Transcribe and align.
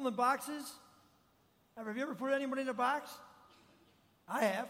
people 0.00 0.08
in 0.08 0.16
boxes? 0.16 0.72
Have 1.76 1.94
you 1.94 2.02
ever 2.02 2.14
put 2.14 2.32
anybody 2.32 2.62
in 2.62 2.68
a 2.68 2.74
box? 2.74 3.10
I 4.26 4.44
have. 4.44 4.68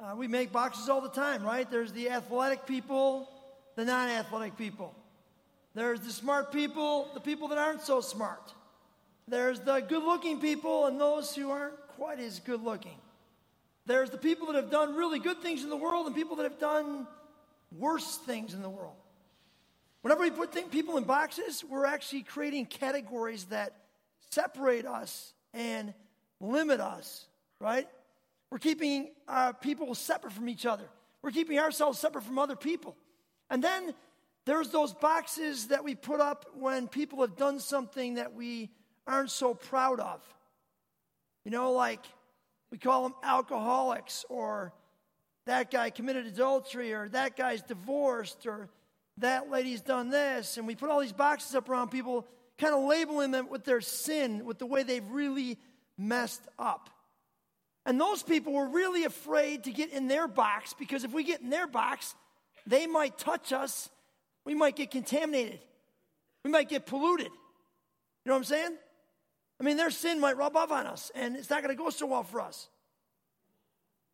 Uh, 0.00 0.14
we 0.16 0.26
make 0.26 0.52
boxes 0.52 0.88
all 0.88 1.02
the 1.02 1.10
time, 1.10 1.44
right? 1.44 1.70
There's 1.70 1.92
the 1.92 2.08
athletic 2.08 2.66
people, 2.66 3.28
the 3.76 3.84
non 3.84 4.08
athletic 4.08 4.56
people. 4.56 4.94
There's 5.74 6.00
the 6.00 6.10
smart 6.10 6.50
people, 6.50 7.10
the 7.12 7.20
people 7.20 7.48
that 7.48 7.58
aren't 7.58 7.82
so 7.82 8.00
smart. 8.00 8.54
There's 9.28 9.60
the 9.60 9.80
good 9.80 10.02
looking 10.02 10.40
people 10.40 10.86
and 10.86 10.98
those 10.98 11.34
who 11.34 11.50
aren't 11.50 11.76
quite 11.88 12.18
as 12.18 12.40
good 12.40 12.62
looking. 12.62 12.96
There's 13.84 14.08
the 14.08 14.18
people 14.18 14.46
that 14.46 14.56
have 14.56 14.70
done 14.70 14.94
really 14.96 15.18
good 15.18 15.42
things 15.42 15.62
in 15.62 15.68
the 15.68 15.76
world 15.76 16.06
and 16.06 16.14
people 16.14 16.36
that 16.36 16.44
have 16.44 16.58
done 16.58 17.06
worse 17.76 18.16
things 18.16 18.54
in 18.54 18.62
the 18.62 18.70
world. 18.70 18.96
Whenever 20.00 20.22
we 20.22 20.30
put 20.30 20.70
people 20.70 20.96
in 20.96 21.04
boxes, 21.04 21.62
we're 21.68 21.86
actually 21.86 22.22
creating 22.22 22.66
categories 22.66 23.44
that 23.46 23.81
separate 24.32 24.86
us 24.86 25.32
and 25.52 25.92
limit 26.40 26.80
us, 26.80 27.26
right? 27.60 27.88
We're 28.50 28.58
keeping 28.58 29.10
uh, 29.28 29.52
people 29.52 29.94
separate 29.94 30.32
from 30.32 30.48
each 30.48 30.66
other. 30.66 30.84
We're 31.22 31.30
keeping 31.30 31.58
ourselves 31.58 31.98
separate 31.98 32.24
from 32.24 32.38
other 32.38 32.56
people. 32.56 32.96
And 33.48 33.62
then 33.62 33.94
there's 34.44 34.70
those 34.70 34.92
boxes 34.92 35.68
that 35.68 35.84
we 35.84 35.94
put 35.94 36.20
up 36.20 36.46
when 36.54 36.88
people 36.88 37.20
have 37.20 37.36
done 37.36 37.60
something 37.60 38.14
that 38.14 38.34
we 38.34 38.70
aren't 39.06 39.30
so 39.30 39.54
proud 39.54 40.00
of. 40.00 40.20
You 41.44 41.50
know, 41.50 41.72
like 41.72 42.04
we 42.70 42.78
call 42.78 43.04
them 43.04 43.14
alcoholics, 43.22 44.24
or 44.28 44.72
that 45.46 45.70
guy 45.70 45.90
committed 45.90 46.26
adultery, 46.26 46.92
or 46.92 47.08
that 47.10 47.36
guy's 47.36 47.62
divorced, 47.62 48.46
or 48.46 48.68
that 49.18 49.50
lady's 49.50 49.82
done 49.82 50.10
this. 50.10 50.56
And 50.56 50.66
we 50.66 50.74
put 50.74 50.88
all 50.88 51.00
these 51.00 51.12
boxes 51.12 51.54
up 51.54 51.68
around 51.68 51.90
people, 51.90 52.26
kind 52.62 52.74
of 52.74 52.84
labeling 52.84 53.32
them 53.32 53.48
with 53.50 53.64
their 53.64 53.80
sin, 53.80 54.44
with 54.44 54.60
the 54.60 54.66
way 54.66 54.84
they've 54.84 55.08
really 55.10 55.58
messed 55.98 56.42
up. 56.60 56.88
And 57.84 58.00
those 58.00 58.22
people 58.22 58.52
were 58.52 58.68
really 58.68 59.02
afraid 59.02 59.64
to 59.64 59.72
get 59.72 59.92
in 59.92 60.06
their 60.06 60.28
box 60.28 60.72
because 60.78 61.02
if 61.02 61.12
we 61.12 61.24
get 61.24 61.40
in 61.40 61.50
their 61.50 61.66
box, 61.66 62.14
they 62.64 62.86
might 62.86 63.18
touch 63.18 63.52
us. 63.52 63.90
We 64.44 64.54
might 64.54 64.76
get 64.76 64.92
contaminated. 64.92 65.58
We 66.44 66.52
might 66.52 66.68
get 66.68 66.86
polluted. 66.86 67.26
You 67.26 67.32
know 68.26 68.34
what 68.34 68.38
I'm 68.38 68.44
saying? 68.44 68.76
I 69.60 69.64
mean, 69.64 69.76
their 69.76 69.90
sin 69.90 70.20
might 70.20 70.36
rub 70.36 70.56
off 70.56 70.70
on 70.70 70.86
us, 70.86 71.10
and 71.16 71.36
it's 71.36 71.50
not 71.50 71.62
going 71.62 71.76
to 71.76 71.82
go 71.82 71.90
so 71.90 72.06
well 72.06 72.22
for 72.22 72.40
us. 72.40 72.68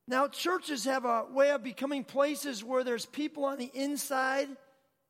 Now, 0.06 0.26
churches 0.26 0.84
have 0.84 1.04
a 1.04 1.26
way 1.30 1.50
of 1.50 1.62
becoming 1.62 2.02
places 2.02 2.64
where 2.64 2.82
there's 2.82 3.04
people 3.04 3.44
on 3.44 3.58
the 3.58 3.70
inside 3.74 4.48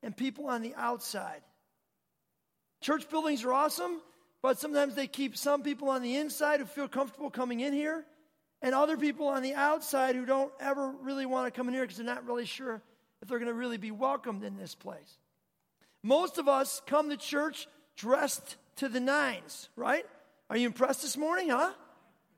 and 0.02 0.16
people 0.16 0.46
on 0.46 0.60
the 0.62 0.74
outside. 0.74 1.42
Church 2.80 3.08
buildings 3.08 3.44
are 3.44 3.52
awesome, 3.52 4.00
but 4.42 4.58
sometimes 4.58 4.94
they 4.94 5.06
keep 5.06 5.36
some 5.36 5.62
people 5.62 5.88
on 5.88 6.02
the 6.02 6.16
inside 6.16 6.60
who 6.60 6.66
feel 6.66 6.88
comfortable 6.88 7.30
coming 7.30 7.60
in 7.60 7.72
here, 7.72 8.04
and 8.62 8.74
other 8.74 8.96
people 8.96 9.28
on 9.28 9.42
the 9.42 9.54
outside 9.54 10.14
who 10.14 10.26
don't 10.26 10.52
ever 10.60 10.92
really 11.02 11.26
want 11.26 11.52
to 11.52 11.56
come 11.56 11.68
in 11.68 11.74
here 11.74 11.82
because 11.82 11.96
they're 11.96 12.06
not 12.06 12.26
really 12.26 12.46
sure 12.46 12.82
if 13.22 13.28
they're 13.28 13.38
going 13.38 13.48
to 13.50 13.54
really 13.54 13.78
be 13.78 13.90
welcomed 13.90 14.44
in 14.44 14.56
this 14.56 14.74
place. 14.74 15.18
Most 16.02 16.38
of 16.38 16.48
us 16.48 16.80
come 16.86 17.10
to 17.10 17.16
church 17.16 17.66
dressed 17.96 18.56
to 18.76 18.88
the 18.88 19.00
nines, 19.00 19.68
right? 19.76 20.06
Are 20.50 20.56
you 20.56 20.66
impressed 20.66 21.02
this 21.02 21.16
morning, 21.16 21.50
huh? 21.50 21.72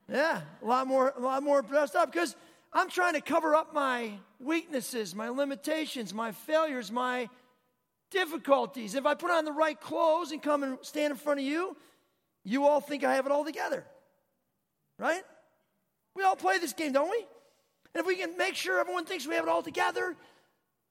Yeah, 0.09 0.41
a 0.61 0.65
lot 0.65 0.87
more, 0.87 1.13
a 1.15 1.19
lot 1.19 1.43
more 1.43 1.61
dressed 1.61 1.95
up 1.95 2.11
because 2.11 2.35
I'm 2.73 2.89
trying 2.89 3.13
to 3.13 3.21
cover 3.21 3.55
up 3.55 3.73
my 3.73 4.11
weaknesses, 4.39 5.15
my 5.15 5.29
limitations, 5.29 6.13
my 6.13 6.31
failures, 6.31 6.91
my 6.91 7.29
difficulties. 8.11 8.93
If 8.93 9.05
I 9.05 9.15
put 9.15 9.31
on 9.31 9.45
the 9.45 9.51
right 9.51 9.79
clothes 9.79 10.31
and 10.31 10.41
come 10.41 10.63
and 10.63 10.77
stand 10.81 11.11
in 11.11 11.17
front 11.17 11.39
of 11.39 11.45
you, 11.45 11.75
you 12.43 12.67
all 12.67 12.81
think 12.81 13.03
I 13.03 13.15
have 13.15 13.25
it 13.25 13.31
all 13.31 13.43
together. 13.43 13.83
Right? 14.99 15.23
We 16.15 16.23
all 16.23 16.35
play 16.35 16.59
this 16.59 16.73
game, 16.73 16.91
don't 16.91 17.09
we? 17.09 17.25
And 17.93 18.01
if 18.01 18.05
we 18.05 18.15
can 18.15 18.37
make 18.37 18.55
sure 18.55 18.79
everyone 18.79 19.05
thinks 19.05 19.27
we 19.27 19.35
have 19.35 19.45
it 19.45 19.49
all 19.49 19.63
together, 19.63 20.15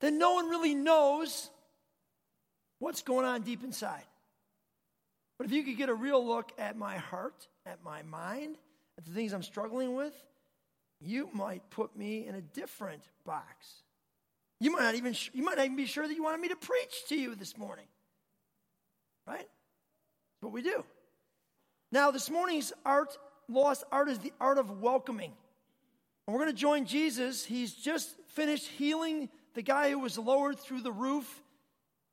then 0.01 0.17
no 0.17 0.33
one 0.33 0.49
really 0.49 0.75
knows 0.75 1.49
what's 2.79 3.01
going 3.01 3.25
on 3.25 3.41
deep 3.43 3.63
inside. 3.63 4.03
But 5.37 5.45
if 5.45 5.53
you 5.53 5.63
could 5.63 5.77
get 5.77 5.89
a 5.89 5.93
real 5.93 6.25
look 6.25 6.51
at 6.57 6.77
my 6.77 6.97
heart, 6.97 7.47
at 7.65 7.83
my 7.83 8.03
mind, 8.03 8.57
at 8.97 9.05
the 9.05 9.11
things 9.11 9.33
I'm 9.33 9.43
struggling 9.43 9.95
with, 9.95 10.13
you 10.99 11.29
might 11.33 11.67
put 11.69 11.95
me 11.95 12.27
in 12.27 12.35
a 12.35 12.41
different 12.41 13.01
box. 13.25 13.83
You 14.61 14.71
might 14.71 14.83
not 14.83 14.93
even 14.93 15.15
you 15.33 15.43
might 15.43 15.57
not 15.57 15.65
even 15.65 15.75
be 15.75 15.87
sure 15.87 16.07
that 16.07 16.13
you 16.13 16.21
wanted 16.21 16.39
me 16.39 16.49
to 16.49 16.55
preach 16.55 17.07
to 17.09 17.15
you 17.15 17.33
this 17.33 17.57
morning. 17.57 17.87
Right? 19.25 19.39
That's 19.39 20.41
what 20.41 20.51
we 20.51 20.61
do. 20.61 20.83
Now, 21.91 22.11
this 22.11 22.29
morning's 22.29 22.71
art, 22.85 23.17
lost 23.49 23.83
art 23.91 24.07
is 24.07 24.19
the 24.19 24.31
art 24.39 24.59
of 24.59 24.79
welcoming. 24.79 25.31
And 26.27 26.35
we're 26.35 26.43
going 26.43 26.53
to 26.53 26.61
join 26.61 26.85
Jesus. 26.85 27.43
He's 27.43 27.73
just 27.73 28.15
finished 28.35 28.67
healing 28.67 29.29
the 29.55 29.63
guy 29.63 29.89
who 29.89 29.97
was 29.97 30.15
lowered 30.19 30.59
through 30.59 30.81
the 30.81 30.91
roof 30.91 31.41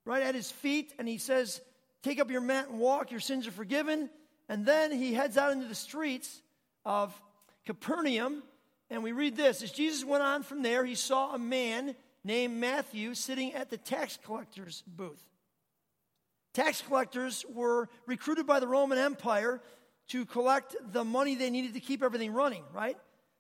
right 0.06 0.22
at 0.22 0.34
his 0.34 0.50
feet, 0.50 0.94
and 0.98 1.06
he 1.06 1.18
says, 1.18 1.60
Take 2.02 2.18
up 2.18 2.30
your 2.30 2.40
mat 2.40 2.70
and 2.70 2.78
walk, 2.78 3.10
your 3.10 3.20
sins 3.20 3.46
are 3.46 3.52
forgiven. 3.52 4.08
And 4.48 4.64
then 4.64 4.90
he 4.90 5.12
heads 5.12 5.36
out 5.36 5.52
into 5.52 5.66
the 5.66 5.74
streets 5.74 6.40
of 6.86 7.12
Capernaum, 7.66 8.42
and 8.88 9.02
we 9.02 9.12
read 9.12 9.36
this 9.36 9.62
As 9.62 9.70
Jesus 9.70 10.02
went 10.02 10.22
on 10.22 10.42
from 10.42 10.62
there, 10.62 10.82
he 10.82 10.94
saw 10.94 11.34
a 11.34 11.38
man 11.38 11.94
named 12.24 12.56
Matthew 12.56 13.14
sitting 13.14 13.54
at 13.54 13.70
the 13.70 13.76
tax 13.76 14.18
collector's 14.24 14.82
booth. 14.86 15.22
Tax 16.54 16.82
collectors 16.82 17.44
were 17.52 17.88
recruited 18.06 18.46
by 18.46 18.60
the 18.60 18.66
Roman 18.66 18.98
Empire 18.98 19.60
to 20.08 20.24
collect 20.24 20.74
the 20.92 21.04
money 21.04 21.34
they 21.34 21.50
needed 21.50 21.74
to 21.74 21.80
keep 21.80 22.02
everything 22.02 22.32
running, 22.32 22.64
right? 22.72 22.96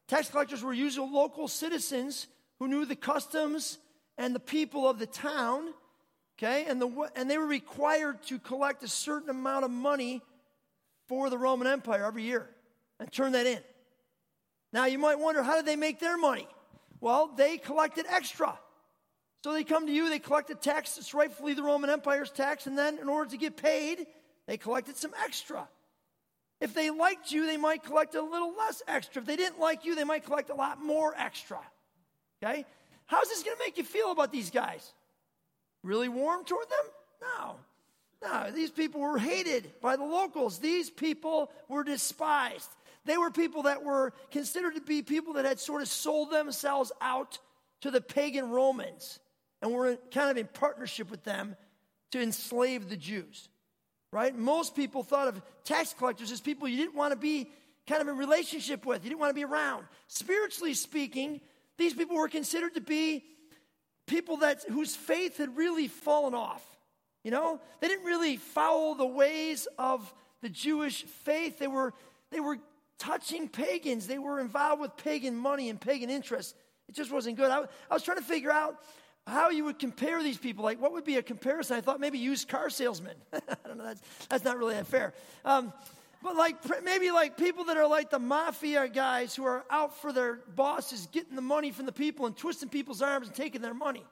Tax 0.06 0.30
collectors 0.30 0.62
were 0.62 0.72
usually 0.72 1.10
local 1.10 1.48
citizens 1.48 2.28
who 2.58 2.68
knew 2.68 2.84
the 2.84 2.96
customs 2.96 3.78
and 4.16 4.34
the 4.34 4.40
people 4.40 4.88
of 4.88 4.98
the 4.98 5.06
town 5.06 5.72
Okay? 6.38 6.66
And, 6.66 6.80
the, 6.80 7.10
and 7.16 7.28
they 7.28 7.36
were 7.36 7.46
required 7.46 8.22
to 8.24 8.38
collect 8.38 8.82
a 8.82 8.88
certain 8.88 9.28
amount 9.28 9.64
of 9.64 9.70
money 9.70 10.22
for 11.08 11.30
the 11.30 11.38
Roman 11.38 11.66
Empire 11.66 12.04
every 12.04 12.22
year 12.22 12.48
and 13.00 13.10
turn 13.10 13.32
that 13.32 13.46
in. 13.46 13.58
Now, 14.72 14.84
you 14.84 14.98
might 14.98 15.18
wonder 15.18 15.42
how 15.42 15.56
did 15.56 15.66
they 15.66 15.76
make 15.76 15.98
their 15.98 16.16
money? 16.16 16.46
Well, 17.00 17.32
they 17.34 17.58
collected 17.58 18.06
extra. 18.08 18.58
So 19.44 19.52
they 19.52 19.64
come 19.64 19.86
to 19.86 19.92
you, 19.92 20.10
they 20.10 20.18
collect 20.18 20.50
a 20.50 20.54
tax 20.54 20.96
that's 20.96 21.14
rightfully 21.14 21.54
the 21.54 21.62
Roman 21.62 21.90
Empire's 21.90 22.30
tax, 22.30 22.66
and 22.66 22.76
then 22.76 22.98
in 22.98 23.08
order 23.08 23.30
to 23.30 23.36
get 23.36 23.56
paid, 23.56 24.06
they 24.46 24.56
collected 24.56 24.96
some 24.96 25.12
extra. 25.24 25.68
If 26.60 26.74
they 26.74 26.90
liked 26.90 27.30
you, 27.30 27.46
they 27.46 27.56
might 27.56 27.84
collect 27.84 28.16
a 28.16 28.22
little 28.22 28.56
less 28.56 28.82
extra. 28.88 29.22
If 29.22 29.26
they 29.26 29.36
didn't 29.36 29.60
like 29.60 29.84
you, 29.84 29.94
they 29.94 30.04
might 30.04 30.24
collect 30.24 30.50
a 30.50 30.54
lot 30.54 30.82
more 30.82 31.14
extra. 31.16 31.60
Okay? 32.42 32.66
How's 33.06 33.28
this 33.28 33.44
going 33.44 33.56
to 33.56 33.62
make 33.64 33.78
you 33.78 33.84
feel 33.84 34.10
about 34.10 34.32
these 34.32 34.50
guys? 34.50 34.92
really 35.82 36.08
warm 36.08 36.44
toward 36.44 36.68
them? 36.68 36.92
No. 37.22 37.56
No, 38.20 38.50
these 38.50 38.70
people 38.70 39.00
were 39.00 39.18
hated 39.18 39.70
by 39.80 39.96
the 39.96 40.04
locals. 40.04 40.58
These 40.58 40.90
people 40.90 41.50
were 41.68 41.84
despised. 41.84 42.68
They 43.04 43.16
were 43.16 43.30
people 43.30 43.62
that 43.62 43.84
were 43.84 44.12
considered 44.30 44.74
to 44.74 44.80
be 44.80 45.02
people 45.02 45.34
that 45.34 45.44
had 45.44 45.60
sort 45.60 45.82
of 45.82 45.88
sold 45.88 46.32
themselves 46.32 46.90
out 47.00 47.38
to 47.82 47.90
the 47.90 48.00
pagan 48.00 48.50
Romans 48.50 49.20
and 49.62 49.72
we're 49.72 49.96
kind 50.12 50.30
of 50.30 50.36
in 50.36 50.46
partnership 50.46 51.10
with 51.10 51.24
them 51.24 51.56
to 52.12 52.22
enslave 52.22 52.88
the 52.88 52.96
Jews. 52.96 53.48
Right? 54.10 54.34
Most 54.34 54.74
people 54.74 55.02
thought 55.02 55.28
of 55.28 55.42
tax 55.64 55.94
collectors 55.96 56.32
as 56.32 56.40
people 56.40 56.66
you 56.66 56.78
didn't 56.78 56.94
want 56.94 57.12
to 57.12 57.18
be 57.18 57.50
kind 57.86 58.00
of 58.00 58.08
in 58.08 58.16
relationship 58.16 58.86
with, 58.86 59.04
you 59.04 59.10
didn't 59.10 59.20
want 59.20 59.30
to 59.30 59.34
be 59.34 59.44
around. 59.44 59.84
Spiritually 60.06 60.74
speaking, 60.74 61.40
these 61.76 61.94
people 61.94 62.16
were 62.16 62.28
considered 62.28 62.74
to 62.74 62.80
be 62.80 63.24
people 64.06 64.38
that 64.38 64.62
whose 64.68 64.96
faith 64.96 65.38
had 65.38 65.56
really 65.56 65.88
fallen 65.88 66.34
off. 66.34 66.64
You 67.22 67.30
know, 67.30 67.60
they 67.80 67.88
didn't 67.88 68.04
really 68.04 68.36
follow 68.36 68.94
the 68.94 69.06
ways 69.06 69.68
of 69.78 70.12
the 70.40 70.48
Jewish 70.48 71.04
faith. 71.04 71.58
They 71.58 71.66
were 71.66 71.92
they 72.30 72.40
were 72.40 72.58
touching 72.98 73.48
pagans. 73.48 74.06
They 74.06 74.18
were 74.18 74.40
involved 74.40 74.80
with 74.80 74.96
pagan 74.96 75.36
money 75.36 75.68
and 75.68 75.80
pagan 75.80 76.10
interests. 76.10 76.54
It 76.88 76.94
just 76.94 77.12
wasn't 77.12 77.36
good. 77.36 77.50
I, 77.50 77.64
I 77.90 77.94
was 77.94 78.02
trying 78.02 78.18
to 78.18 78.24
figure 78.24 78.50
out 78.50 78.76
how 79.28 79.50
you 79.50 79.64
would 79.64 79.78
compare 79.78 80.22
these 80.22 80.38
people. 80.38 80.64
Like, 80.64 80.80
what 80.80 80.92
would 80.92 81.04
be 81.04 81.16
a 81.16 81.22
comparison? 81.22 81.76
I 81.76 81.80
thought 81.80 82.00
maybe 82.00 82.18
used 82.18 82.48
car 82.48 82.70
salesmen. 82.70 83.14
I 83.32 83.38
don't 83.66 83.78
know. 83.78 83.84
That's, 83.84 84.02
that's 84.28 84.44
not 84.44 84.58
really 84.58 84.74
that 84.74 84.86
fair. 84.86 85.14
Um, 85.44 85.72
but 86.22 86.36
like 86.36 86.56
maybe 86.82 87.10
like 87.10 87.36
people 87.36 87.64
that 87.64 87.76
are 87.76 87.86
like 87.86 88.10
the 88.10 88.18
mafia 88.18 88.88
guys 88.88 89.36
who 89.36 89.44
are 89.44 89.64
out 89.70 89.96
for 90.00 90.12
their 90.12 90.40
bosses, 90.56 91.06
getting 91.12 91.36
the 91.36 91.42
money 91.42 91.70
from 91.70 91.86
the 91.86 91.92
people 91.92 92.26
and 92.26 92.36
twisting 92.36 92.68
people's 92.68 93.02
arms 93.02 93.28
and 93.28 93.36
taking 93.36 93.62
their 93.62 93.74
money, 93.74 94.04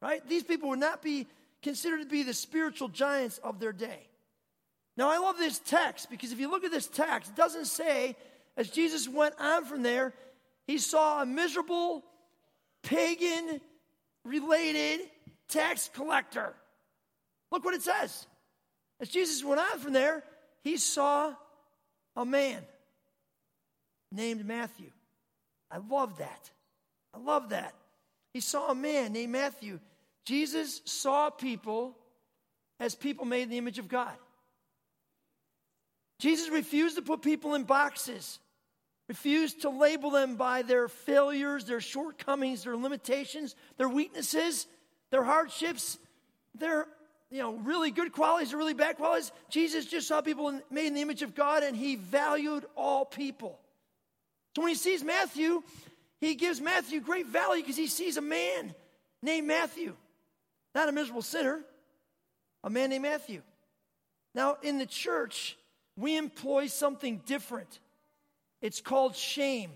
right? 0.00 0.26
These 0.26 0.44
people 0.44 0.70
would 0.70 0.78
not 0.78 1.02
be 1.02 1.26
considered 1.62 2.00
to 2.00 2.06
be 2.06 2.22
the 2.22 2.32
spiritual 2.32 2.88
giants 2.88 3.38
of 3.44 3.60
their 3.60 3.72
day. 3.72 4.08
Now 4.96 5.10
I 5.10 5.18
love 5.18 5.36
this 5.36 5.58
text 5.58 6.10
because 6.10 6.32
if 6.32 6.40
you 6.40 6.50
look 6.50 6.64
at 6.64 6.70
this 6.70 6.86
text, 6.86 7.30
it 7.30 7.36
doesn't 7.36 7.66
say 7.66 8.16
as 8.56 8.70
Jesus 8.70 9.08
went 9.08 9.34
on 9.38 9.64
from 9.64 9.82
there, 9.82 10.14
he 10.66 10.78
saw 10.78 11.22
a 11.22 11.26
miserable 11.26 12.04
pagan 12.82 13.60
related 14.24 15.00
tax 15.48 15.90
collector. 15.92 16.54
Look 17.50 17.64
what 17.64 17.74
it 17.74 17.82
says. 17.82 18.26
As 19.00 19.08
Jesus 19.08 19.44
went 19.44 19.60
on 19.60 19.78
from 19.78 19.92
there, 19.92 20.22
he 20.62 20.76
saw 20.76 21.34
a 22.16 22.24
man 22.24 22.62
named 24.12 24.44
Matthew. 24.44 24.90
I 25.70 25.78
love 25.78 26.18
that. 26.18 26.50
I 27.14 27.18
love 27.18 27.50
that. 27.50 27.74
He 28.32 28.40
saw 28.40 28.70
a 28.70 28.74
man 28.74 29.12
named 29.12 29.32
Matthew. 29.32 29.80
Jesus 30.24 30.82
saw 30.84 31.30
people 31.30 31.96
as 32.78 32.94
people 32.94 33.24
made 33.24 33.42
in 33.42 33.50
the 33.50 33.58
image 33.58 33.78
of 33.78 33.88
God. 33.88 34.14
Jesus 36.18 36.50
refused 36.50 36.96
to 36.96 37.02
put 37.02 37.22
people 37.22 37.54
in 37.54 37.64
boxes, 37.64 38.38
refused 39.10 39.62
to 39.62 39.70
label 39.70 40.10
them 40.10 40.36
by 40.36 40.62
their 40.62 40.86
failures, 40.86 41.64
their 41.64 41.80
shortcomings, 41.80 42.62
their 42.62 42.76
limitations, 42.76 43.56
their 43.76 43.88
weaknesses, 43.88 44.68
their 45.10 45.24
hardships, 45.24 45.98
their 46.54 46.86
you 47.28 47.38
know, 47.38 47.54
really 47.54 47.90
good 47.90 48.12
qualities 48.12 48.52
or 48.52 48.58
really 48.58 48.72
bad 48.72 48.96
qualities. 48.96 49.32
Jesus 49.48 49.86
just 49.86 50.06
saw 50.06 50.20
people 50.20 50.60
made 50.70 50.86
in 50.86 50.94
the 50.94 51.00
image 51.00 51.22
of 51.22 51.34
God 51.34 51.64
and 51.64 51.76
he 51.76 51.96
valued 51.96 52.64
all 52.76 53.04
people. 53.04 53.58
So 54.54 54.62
when 54.62 54.68
he 54.68 54.76
sees 54.76 55.02
Matthew, 55.02 55.64
he 56.20 56.36
gives 56.36 56.60
Matthew 56.60 57.00
great 57.00 57.26
value 57.26 57.64
because 57.64 57.76
he 57.76 57.88
sees 57.88 58.16
a 58.16 58.22
man 58.22 58.72
named 59.24 59.48
Matthew, 59.48 59.96
not 60.72 60.88
a 60.88 60.92
miserable 60.92 61.22
sinner, 61.22 61.58
a 62.62 62.70
man 62.70 62.90
named 62.90 63.02
Matthew. 63.02 63.42
Now, 64.36 64.58
in 64.62 64.78
the 64.78 64.86
church, 64.86 65.56
we 65.96 66.16
employ 66.16 66.68
something 66.68 67.22
different. 67.26 67.80
It's 68.60 68.80
called 68.80 69.16
shame. 69.16 69.72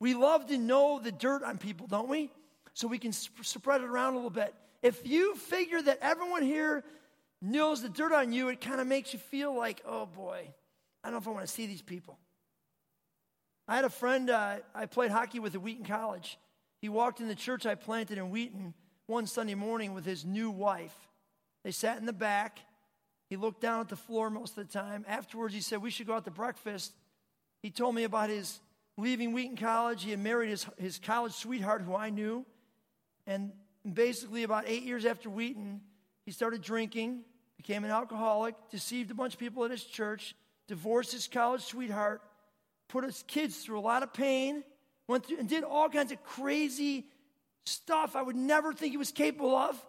We 0.00 0.14
love 0.14 0.46
to 0.46 0.58
know 0.58 0.98
the 0.98 1.12
dirt 1.12 1.42
on 1.42 1.58
people, 1.58 1.86
don't 1.86 2.08
we? 2.08 2.30
So 2.74 2.86
we 2.86 2.98
can 2.98 3.12
spread 3.12 3.80
it 3.80 3.86
around 3.86 4.14
a 4.14 4.16
little 4.16 4.30
bit. 4.30 4.54
If 4.82 5.06
you 5.06 5.34
figure 5.36 5.80
that 5.80 5.98
everyone 6.02 6.42
here 6.42 6.84
knows 7.40 7.82
the 7.82 7.88
dirt 7.88 8.12
on 8.12 8.32
you, 8.32 8.48
it 8.48 8.60
kind 8.60 8.80
of 8.80 8.86
makes 8.86 9.12
you 9.12 9.18
feel 9.18 9.56
like, 9.56 9.82
oh 9.86 10.06
boy, 10.06 10.50
I 11.02 11.08
don't 11.08 11.12
know 11.12 11.18
if 11.18 11.28
I 11.28 11.30
want 11.30 11.46
to 11.46 11.52
see 11.52 11.66
these 11.66 11.82
people. 11.82 12.18
I 13.68 13.76
had 13.76 13.84
a 13.84 13.90
friend 13.90 14.30
uh, 14.30 14.56
I 14.74 14.86
played 14.86 15.10
hockey 15.10 15.40
with 15.40 15.54
at 15.54 15.62
Wheaton 15.62 15.86
College. 15.86 16.38
He 16.80 16.88
walked 16.88 17.20
in 17.20 17.28
the 17.28 17.34
church 17.34 17.66
I 17.66 17.74
planted 17.74 18.18
in 18.18 18.30
Wheaton 18.30 18.74
one 19.06 19.26
Sunday 19.26 19.54
morning 19.54 19.94
with 19.94 20.04
his 20.04 20.24
new 20.24 20.50
wife. 20.50 20.94
They 21.64 21.70
sat 21.72 21.98
in 21.98 22.06
the 22.06 22.12
back. 22.12 22.60
He 23.28 23.36
looked 23.36 23.60
down 23.60 23.80
at 23.80 23.88
the 23.88 23.96
floor 23.96 24.30
most 24.30 24.56
of 24.56 24.68
the 24.68 24.72
time. 24.72 25.04
Afterwards, 25.08 25.54
he 25.54 25.60
said, 25.60 25.82
We 25.82 25.90
should 25.90 26.06
go 26.06 26.14
out 26.14 26.24
to 26.26 26.30
breakfast. 26.30 26.92
He 27.62 27.70
told 27.70 27.94
me 27.94 28.04
about 28.04 28.30
his 28.30 28.60
leaving 28.96 29.32
Wheaton 29.32 29.56
College. 29.56 30.04
He 30.04 30.10
had 30.10 30.20
married 30.20 30.50
his, 30.50 30.66
his 30.78 30.98
college 30.98 31.32
sweetheart, 31.32 31.82
who 31.82 31.94
I 31.94 32.10
knew. 32.10 32.44
And 33.26 33.52
basically, 33.90 34.42
about 34.42 34.64
eight 34.66 34.82
years 34.82 35.04
after 35.04 35.28
Wheaton, 35.28 35.80
he 36.24 36.32
started 36.32 36.62
drinking, 36.62 37.22
became 37.56 37.84
an 37.84 37.90
alcoholic, 37.90 38.54
deceived 38.70 39.10
a 39.10 39.14
bunch 39.14 39.34
of 39.34 39.40
people 39.40 39.64
at 39.64 39.70
his 39.70 39.84
church, 39.84 40.34
divorced 40.68 41.12
his 41.12 41.26
college 41.26 41.62
sweetheart, 41.62 42.22
put 42.88 43.04
his 43.04 43.24
kids 43.26 43.58
through 43.58 43.78
a 43.78 43.80
lot 43.80 44.02
of 44.02 44.12
pain, 44.12 44.62
went 45.08 45.26
through 45.26 45.38
and 45.38 45.48
did 45.48 45.64
all 45.64 45.88
kinds 45.88 46.12
of 46.12 46.22
crazy 46.24 47.06
stuff 47.64 48.16
I 48.16 48.22
would 48.22 48.36
never 48.36 48.72
think 48.72 48.92
he 48.92 48.96
was 48.96 49.12
capable 49.12 49.54
of. 49.54 49.80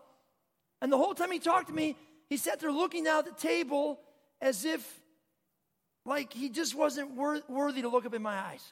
And 0.81 0.91
the 0.91 0.97
whole 0.97 1.13
time 1.13 1.31
he 1.31 1.39
talked 1.39 1.67
to 1.67 1.73
me, 1.73 1.95
he 2.29 2.37
sat 2.37 2.59
there 2.59 2.71
looking 2.71 3.03
down 3.03 3.19
at 3.19 3.25
the 3.25 3.31
table 3.31 3.99
as 4.41 4.65
if 4.65 5.01
like 6.07 6.31
he 6.31 6.49
just 6.49 6.73
wasn't 6.73 7.11
wor- 7.11 7.41
worthy 7.49 7.81
to 7.81 7.89
look 7.89 8.05
up 8.05 8.13
in 8.13 8.21
my 8.21 8.35
eyes. 8.39 8.63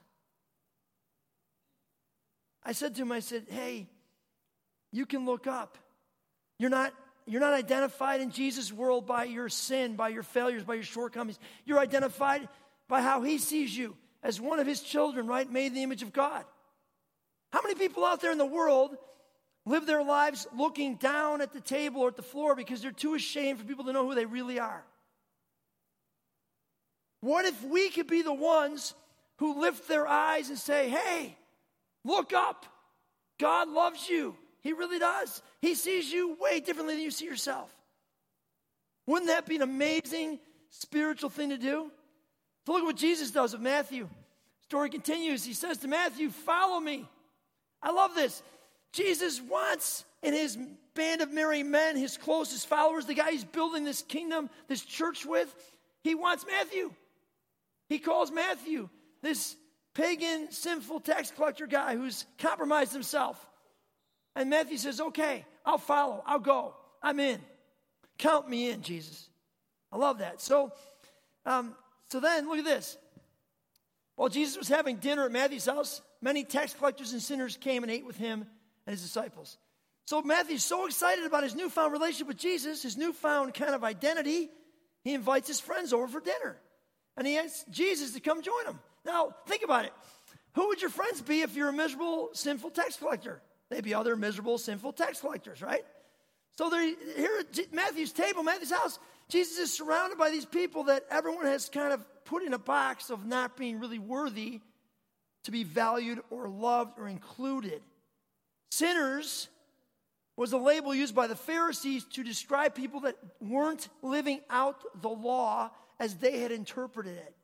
I 2.63 2.71
said 2.71 2.95
to 2.95 3.01
him, 3.01 3.11
I 3.11 3.19
said, 3.19 3.45
hey, 3.49 3.87
you 4.91 5.05
can 5.05 5.25
look 5.25 5.45
up. 5.45 5.77
You're 6.57 6.69
not, 6.69 6.93
you're 7.27 7.41
not 7.41 7.53
identified 7.53 8.21
in 8.21 8.31
Jesus' 8.31 8.71
world 8.71 9.05
by 9.05 9.25
your 9.25 9.49
sin, 9.49 9.97
by 9.97 10.09
your 10.09 10.23
failures, 10.23 10.63
by 10.63 10.75
your 10.75 10.83
shortcomings. 10.83 11.37
You're 11.65 11.77
identified 11.77 12.47
by 12.87 13.01
how 13.01 13.21
he 13.21 13.37
sees 13.37 13.77
you 13.77 13.95
as 14.23 14.39
one 14.39 14.59
of 14.59 14.65
his 14.65 14.79
children, 14.79 15.27
right? 15.27 15.51
Made 15.51 15.67
in 15.67 15.73
the 15.73 15.83
image 15.83 16.01
of 16.01 16.13
God. 16.13 16.45
How 17.51 17.61
many 17.61 17.75
people 17.75 18.05
out 18.05 18.21
there 18.21 18.31
in 18.31 18.37
the 18.37 18.45
world 18.45 18.97
live 19.65 19.85
their 19.85 20.03
lives 20.03 20.47
looking 20.57 20.95
down 20.95 21.41
at 21.41 21.51
the 21.51 21.61
table 21.61 22.01
or 22.01 22.07
at 22.07 22.15
the 22.15 22.21
floor 22.21 22.55
because 22.55 22.81
they're 22.81 22.91
too 22.91 23.13
ashamed 23.13 23.59
for 23.59 23.65
people 23.65 23.85
to 23.85 23.93
know 23.93 24.07
who 24.07 24.15
they 24.15 24.25
really 24.25 24.57
are? 24.57 24.85
What 27.25 27.45
if 27.45 27.63
we 27.63 27.89
could 27.89 28.05
be 28.05 28.21
the 28.21 28.31
ones 28.31 28.93
who 29.37 29.59
lift 29.59 29.87
their 29.87 30.07
eyes 30.07 30.49
and 30.49 30.59
say, 30.59 30.89
hey, 30.89 31.35
look 32.03 32.33
up. 32.33 32.67
God 33.39 33.67
loves 33.67 34.07
you. 34.07 34.35
He 34.61 34.73
really 34.73 34.99
does. 34.99 35.41
He 35.59 35.73
sees 35.73 36.11
you 36.11 36.37
way 36.39 36.59
differently 36.59 36.93
than 36.93 37.03
you 37.03 37.09
see 37.09 37.25
yourself. 37.25 37.75
Wouldn't 39.07 39.29
that 39.29 39.47
be 39.47 39.55
an 39.55 39.63
amazing 39.63 40.37
spiritual 40.69 41.31
thing 41.31 41.49
to 41.49 41.57
do? 41.57 41.89
So 42.67 42.73
look 42.73 42.83
at 42.83 42.85
what 42.85 42.95
Jesus 42.95 43.31
does 43.31 43.53
with 43.53 43.61
Matthew. 43.61 44.07
Story 44.61 44.91
continues. 44.91 45.43
He 45.43 45.53
says 45.53 45.79
to 45.79 45.87
Matthew, 45.87 46.29
Follow 46.29 46.79
me. 46.79 47.09
I 47.81 47.91
love 47.91 48.13
this. 48.13 48.43
Jesus 48.93 49.41
wants 49.41 50.05
in 50.21 50.35
his 50.35 50.59
band 50.93 51.21
of 51.21 51.33
merry 51.33 51.63
men, 51.63 51.97
his 51.97 52.17
closest 52.17 52.67
followers, 52.67 53.07
the 53.07 53.15
guy 53.15 53.31
he's 53.31 53.43
building 53.43 53.83
this 53.83 54.03
kingdom, 54.03 54.47
this 54.67 54.85
church 54.85 55.25
with, 55.25 55.51
he 56.03 56.13
wants 56.13 56.45
Matthew. 56.47 56.91
He 57.87 57.99
calls 57.99 58.31
Matthew, 58.31 58.89
this 59.21 59.55
pagan, 59.93 60.51
sinful 60.51 61.01
tax 61.01 61.31
collector 61.31 61.67
guy 61.67 61.95
who's 61.95 62.25
compromised 62.39 62.93
himself. 62.93 63.43
And 64.35 64.49
Matthew 64.49 64.77
says, 64.77 64.99
Okay, 64.99 65.45
I'll 65.65 65.77
follow. 65.77 66.23
I'll 66.25 66.39
go. 66.39 66.75
I'm 67.01 67.19
in. 67.19 67.39
Count 68.17 68.49
me 68.49 68.69
in, 68.69 68.81
Jesus. 68.81 69.29
I 69.91 69.97
love 69.97 70.19
that. 70.19 70.41
So, 70.41 70.71
um, 71.45 71.75
so 72.11 72.19
then, 72.19 72.47
look 72.47 72.59
at 72.59 72.65
this. 72.65 72.97
While 74.15 74.29
Jesus 74.29 74.57
was 74.57 74.67
having 74.67 74.97
dinner 74.97 75.25
at 75.25 75.31
Matthew's 75.31 75.65
house, 75.65 76.01
many 76.21 76.43
tax 76.43 76.73
collectors 76.73 77.13
and 77.13 77.21
sinners 77.21 77.57
came 77.57 77.83
and 77.83 77.91
ate 77.91 78.05
with 78.05 78.17
him 78.17 78.45
and 78.85 78.93
his 78.93 79.01
disciples. 79.01 79.57
So 80.05 80.21
Matthew's 80.21 80.63
so 80.63 80.85
excited 80.85 81.25
about 81.25 81.43
his 81.43 81.55
newfound 81.55 81.91
relationship 81.91 82.27
with 82.27 82.37
Jesus, 82.37 82.83
his 82.83 82.95
newfound 82.95 83.53
kind 83.53 83.73
of 83.73 83.83
identity, 83.83 84.49
he 85.03 85.13
invites 85.13 85.47
his 85.47 85.59
friends 85.59 85.93
over 85.93 86.07
for 86.07 86.19
dinner. 86.19 86.57
And 87.17 87.25
he 87.25 87.37
asked 87.37 87.69
Jesus 87.69 88.13
to 88.13 88.19
come 88.19 88.41
join 88.41 88.65
him. 88.65 88.79
Now, 89.05 89.35
think 89.47 89.63
about 89.63 89.85
it. 89.85 89.93
Who 90.53 90.67
would 90.67 90.81
your 90.81 90.89
friends 90.89 91.21
be 91.21 91.41
if 91.41 91.55
you're 91.55 91.69
a 91.69 91.73
miserable, 91.73 92.29
sinful 92.33 92.71
tax 92.71 92.97
collector? 92.97 93.41
They'd 93.69 93.83
be 93.83 93.93
other 93.93 94.15
miserable, 94.15 94.57
sinful 94.57 94.93
tax 94.93 95.19
collectors, 95.19 95.61
right? 95.61 95.83
So 96.57 96.69
they're 96.69 96.95
here 97.15 97.39
at 97.39 97.73
Matthew's 97.73 98.13
table, 98.13 98.43
Matthew's 98.43 98.71
house. 98.71 98.99
Jesus 99.27 99.57
is 99.57 99.73
surrounded 99.73 100.17
by 100.17 100.29
these 100.29 100.45
people 100.45 100.85
that 100.85 101.05
everyone 101.09 101.45
has 101.45 101.67
kind 101.67 101.91
of 101.91 102.05
put 102.25 102.43
in 102.43 102.53
a 102.53 102.59
box 102.59 103.09
of 103.09 103.25
not 103.25 103.57
being 103.57 103.79
really 103.79 103.99
worthy 103.99 104.61
to 105.43 105.51
be 105.51 105.63
valued 105.63 106.21
or 106.29 106.47
loved 106.47 106.97
or 106.99 107.07
included. 107.07 107.81
Sinners 108.71 109.49
was 110.37 110.53
a 110.53 110.57
label 110.57 110.93
used 110.93 111.15
by 111.15 111.27
the 111.27 111.35
Pharisees 111.35 112.03
to 112.13 112.23
describe 112.23 112.75
people 112.75 113.01
that 113.01 113.15
weren't 113.41 113.87
living 114.01 114.41
out 114.49 114.81
the 115.01 115.09
law 115.09 115.71
as 115.99 116.15
they 116.15 116.39
had 116.39 116.51
interpreted 116.51 117.17
it. 117.17 117.35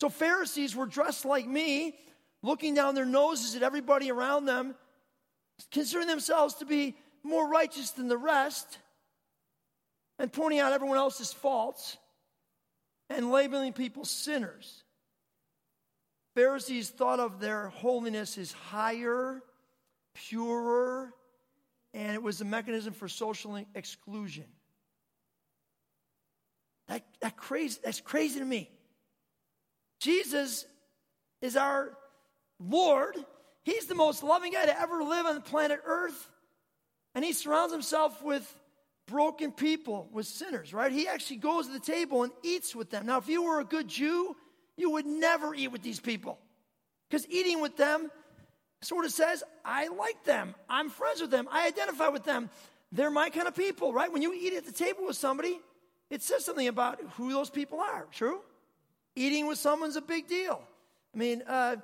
So 0.00 0.08
Pharisees 0.08 0.74
were 0.74 0.86
dressed 0.86 1.24
like 1.24 1.46
me, 1.46 1.96
looking 2.42 2.74
down 2.74 2.94
their 2.94 3.04
noses 3.04 3.54
at 3.54 3.62
everybody 3.62 4.10
around 4.10 4.46
them, 4.46 4.74
considering 5.70 6.08
themselves 6.08 6.54
to 6.54 6.64
be 6.64 6.96
more 7.22 7.48
righteous 7.48 7.90
than 7.90 8.08
the 8.08 8.18
rest 8.18 8.78
and 10.18 10.32
pointing 10.32 10.60
out 10.60 10.72
everyone 10.72 10.98
else's 10.98 11.32
faults 11.32 11.96
and 13.10 13.30
labeling 13.30 13.72
people 13.72 14.04
sinners. 14.04 14.82
Pharisees 16.34 16.90
thought 16.90 17.20
of 17.20 17.40
their 17.40 17.68
holiness 17.68 18.38
as 18.38 18.52
higher, 18.52 19.42
purer, 20.14 21.12
and 21.94 22.14
it 22.14 22.22
was 22.22 22.40
a 22.40 22.44
mechanism 22.44 22.94
for 22.94 23.08
social 23.08 23.62
exclusion. 23.74 24.46
That, 26.92 27.04
that 27.22 27.38
crazy, 27.38 27.80
that's 27.82 28.02
crazy 28.02 28.38
to 28.38 28.44
me. 28.44 28.70
Jesus 29.98 30.66
is 31.40 31.56
our 31.56 31.96
Lord. 32.60 33.16
He's 33.64 33.86
the 33.86 33.94
most 33.94 34.22
loving 34.22 34.52
guy 34.52 34.66
to 34.66 34.78
ever 34.78 35.02
live 35.02 35.24
on 35.24 35.34
the 35.34 35.40
planet 35.40 35.80
Earth. 35.86 36.28
And 37.14 37.24
he 37.24 37.32
surrounds 37.32 37.72
himself 37.72 38.22
with 38.22 38.44
broken 39.06 39.52
people, 39.52 40.06
with 40.12 40.26
sinners, 40.26 40.74
right? 40.74 40.92
He 40.92 41.08
actually 41.08 41.36
goes 41.36 41.66
to 41.66 41.72
the 41.72 41.80
table 41.80 42.24
and 42.24 42.32
eats 42.42 42.76
with 42.76 42.90
them. 42.90 43.06
Now, 43.06 43.16
if 43.16 43.26
you 43.26 43.42
were 43.42 43.60
a 43.60 43.64
good 43.64 43.88
Jew, 43.88 44.36
you 44.76 44.90
would 44.90 45.06
never 45.06 45.54
eat 45.54 45.68
with 45.68 45.82
these 45.82 45.98
people. 45.98 46.38
Because 47.08 47.26
eating 47.30 47.62
with 47.62 47.78
them 47.78 48.10
sort 48.82 49.06
of 49.06 49.12
says, 49.12 49.42
I 49.64 49.88
like 49.88 50.24
them. 50.24 50.54
I'm 50.68 50.90
friends 50.90 51.22
with 51.22 51.30
them. 51.30 51.48
I 51.50 51.68
identify 51.68 52.08
with 52.08 52.24
them. 52.24 52.50
They're 52.90 53.10
my 53.10 53.30
kind 53.30 53.48
of 53.48 53.56
people, 53.56 53.94
right? 53.94 54.12
When 54.12 54.20
you 54.20 54.34
eat 54.34 54.52
at 54.52 54.66
the 54.66 54.72
table 54.72 55.06
with 55.06 55.16
somebody, 55.16 55.58
it 56.12 56.20
says 56.20 56.44
something 56.44 56.68
about 56.68 57.00
who 57.16 57.32
those 57.32 57.48
people 57.48 57.80
are, 57.80 58.06
true? 58.12 58.38
Eating 59.16 59.46
with 59.46 59.56
someone's 59.56 59.96
a 59.96 60.02
big 60.02 60.28
deal. 60.28 60.62
I 61.14 61.18
mean, 61.18 61.42
uh, 61.48 61.76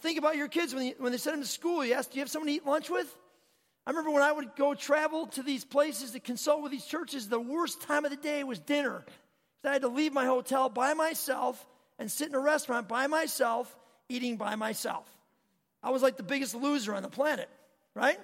think 0.00 0.18
about 0.18 0.36
your 0.36 0.48
kids 0.48 0.74
when, 0.74 0.86
you, 0.86 0.94
when 0.98 1.12
they 1.12 1.18
send 1.18 1.34
them 1.34 1.42
to 1.42 1.48
school. 1.48 1.84
You 1.84 1.94
ask, 1.94 2.10
Do 2.10 2.16
you 2.16 2.22
have 2.22 2.28
someone 2.28 2.48
to 2.48 2.54
eat 2.54 2.66
lunch 2.66 2.90
with? 2.90 3.06
I 3.86 3.90
remember 3.90 4.10
when 4.10 4.24
I 4.24 4.32
would 4.32 4.56
go 4.56 4.74
travel 4.74 5.28
to 5.28 5.44
these 5.44 5.64
places 5.64 6.10
to 6.10 6.18
consult 6.18 6.60
with 6.60 6.72
these 6.72 6.86
churches, 6.86 7.28
the 7.28 7.38
worst 7.38 7.80
time 7.82 8.04
of 8.04 8.10
the 8.10 8.16
day 8.16 8.42
was 8.42 8.58
dinner 8.58 9.04
I 9.64 9.72
had 9.74 9.82
to 9.82 9.88
leave 9.88 10.12
my 10.12 10.24
hotel 10.24 10.68
by 10.68 10.94
myself 10.94 11.64
and 12.00 12.10
sit 12.10 12.28
in 12.28 12.34
a 12.34 12.40
restaurant 12.40 12.88
by 12.88 13.06
myself, 13.06 13.76
eating 14.08 14.36
by 14.36 14.56
myself. 14.56 15.06
I 15.84 15.90
was 15.90 16.02
like 16.02 16.16
the 16.16 16.22
biggest 16.24 16.54
loser 16.54 16.94
on 16.94 17.02
the 17.02 17.08
planet, 17.08 17.48
right? 17.94 18.18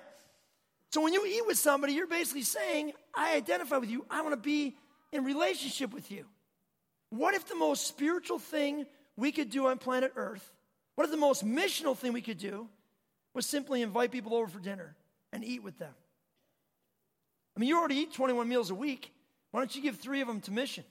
So 0.91 1.01
when 1.01 1.13
you 1.13 1.25
eat 1.27 1.47
with 1.47 1.59
somebody, 1.59 1.93
you're 1.93 2.07
basically 2.07 2.43
saying, 2.43 2.93
I 3.15 3.37
identify 3.37 3.79
with 3.79 3.91
you. 3.91 4.05
I 4.11 4.23
want 4.23 4.33
to 4.33 4.37
be 4.41 4.77
in 5.15 5.25
relationship 5.25 5.95
with 5.95 6.11
you. 6.11 6.27
What 7.11 7.35
if 7.35 7.47
the 7.47 7.55
most 7.55 7.87
spiritual 7.87 8.41
thing 8.41 8.85
we 9.17 9.31
could 9.31 9.49
do 9.49 9.69
on 9.69 9.79
planet 9.79 10.13
Earth, 10.17 10.53
what 10.97 11.05
if 11.05 11.11
the 11.13 11.17
most 11.17 11.47
missional 11.47 11.97
thing 11.97 12.13
we 12.13 12.21
could 12.21 12.39
do 12.39 12.69
was 13.33 13.47
simply 13.47 13.81
invite 13.81 14.11
people 14.11 14.35
over 14.35 14.49
for 14.49 14.59
dinner 14.59 14.95
and 15.33 15.45
eat 15.45 15.63
with 15.63 15.79
them? 15.79 15.95
I 17.57 17.61
mean, 17.61 17.69
you 17.69 17.79
already 17.79 17.97
eat 17.97 18.13
21 18.13 18.49
meals 18.49 18.71
a 18.71 18.75
week. 18.75 19.13
Why 19.53 19.61
don't 19.61 19.75
you 19.75 19.81
give 19.81 19.97
three 19.97 20.21
of 20.21 20.27
them 20.27 20.41
to 20.43 20.51
mission? 20.51 20.83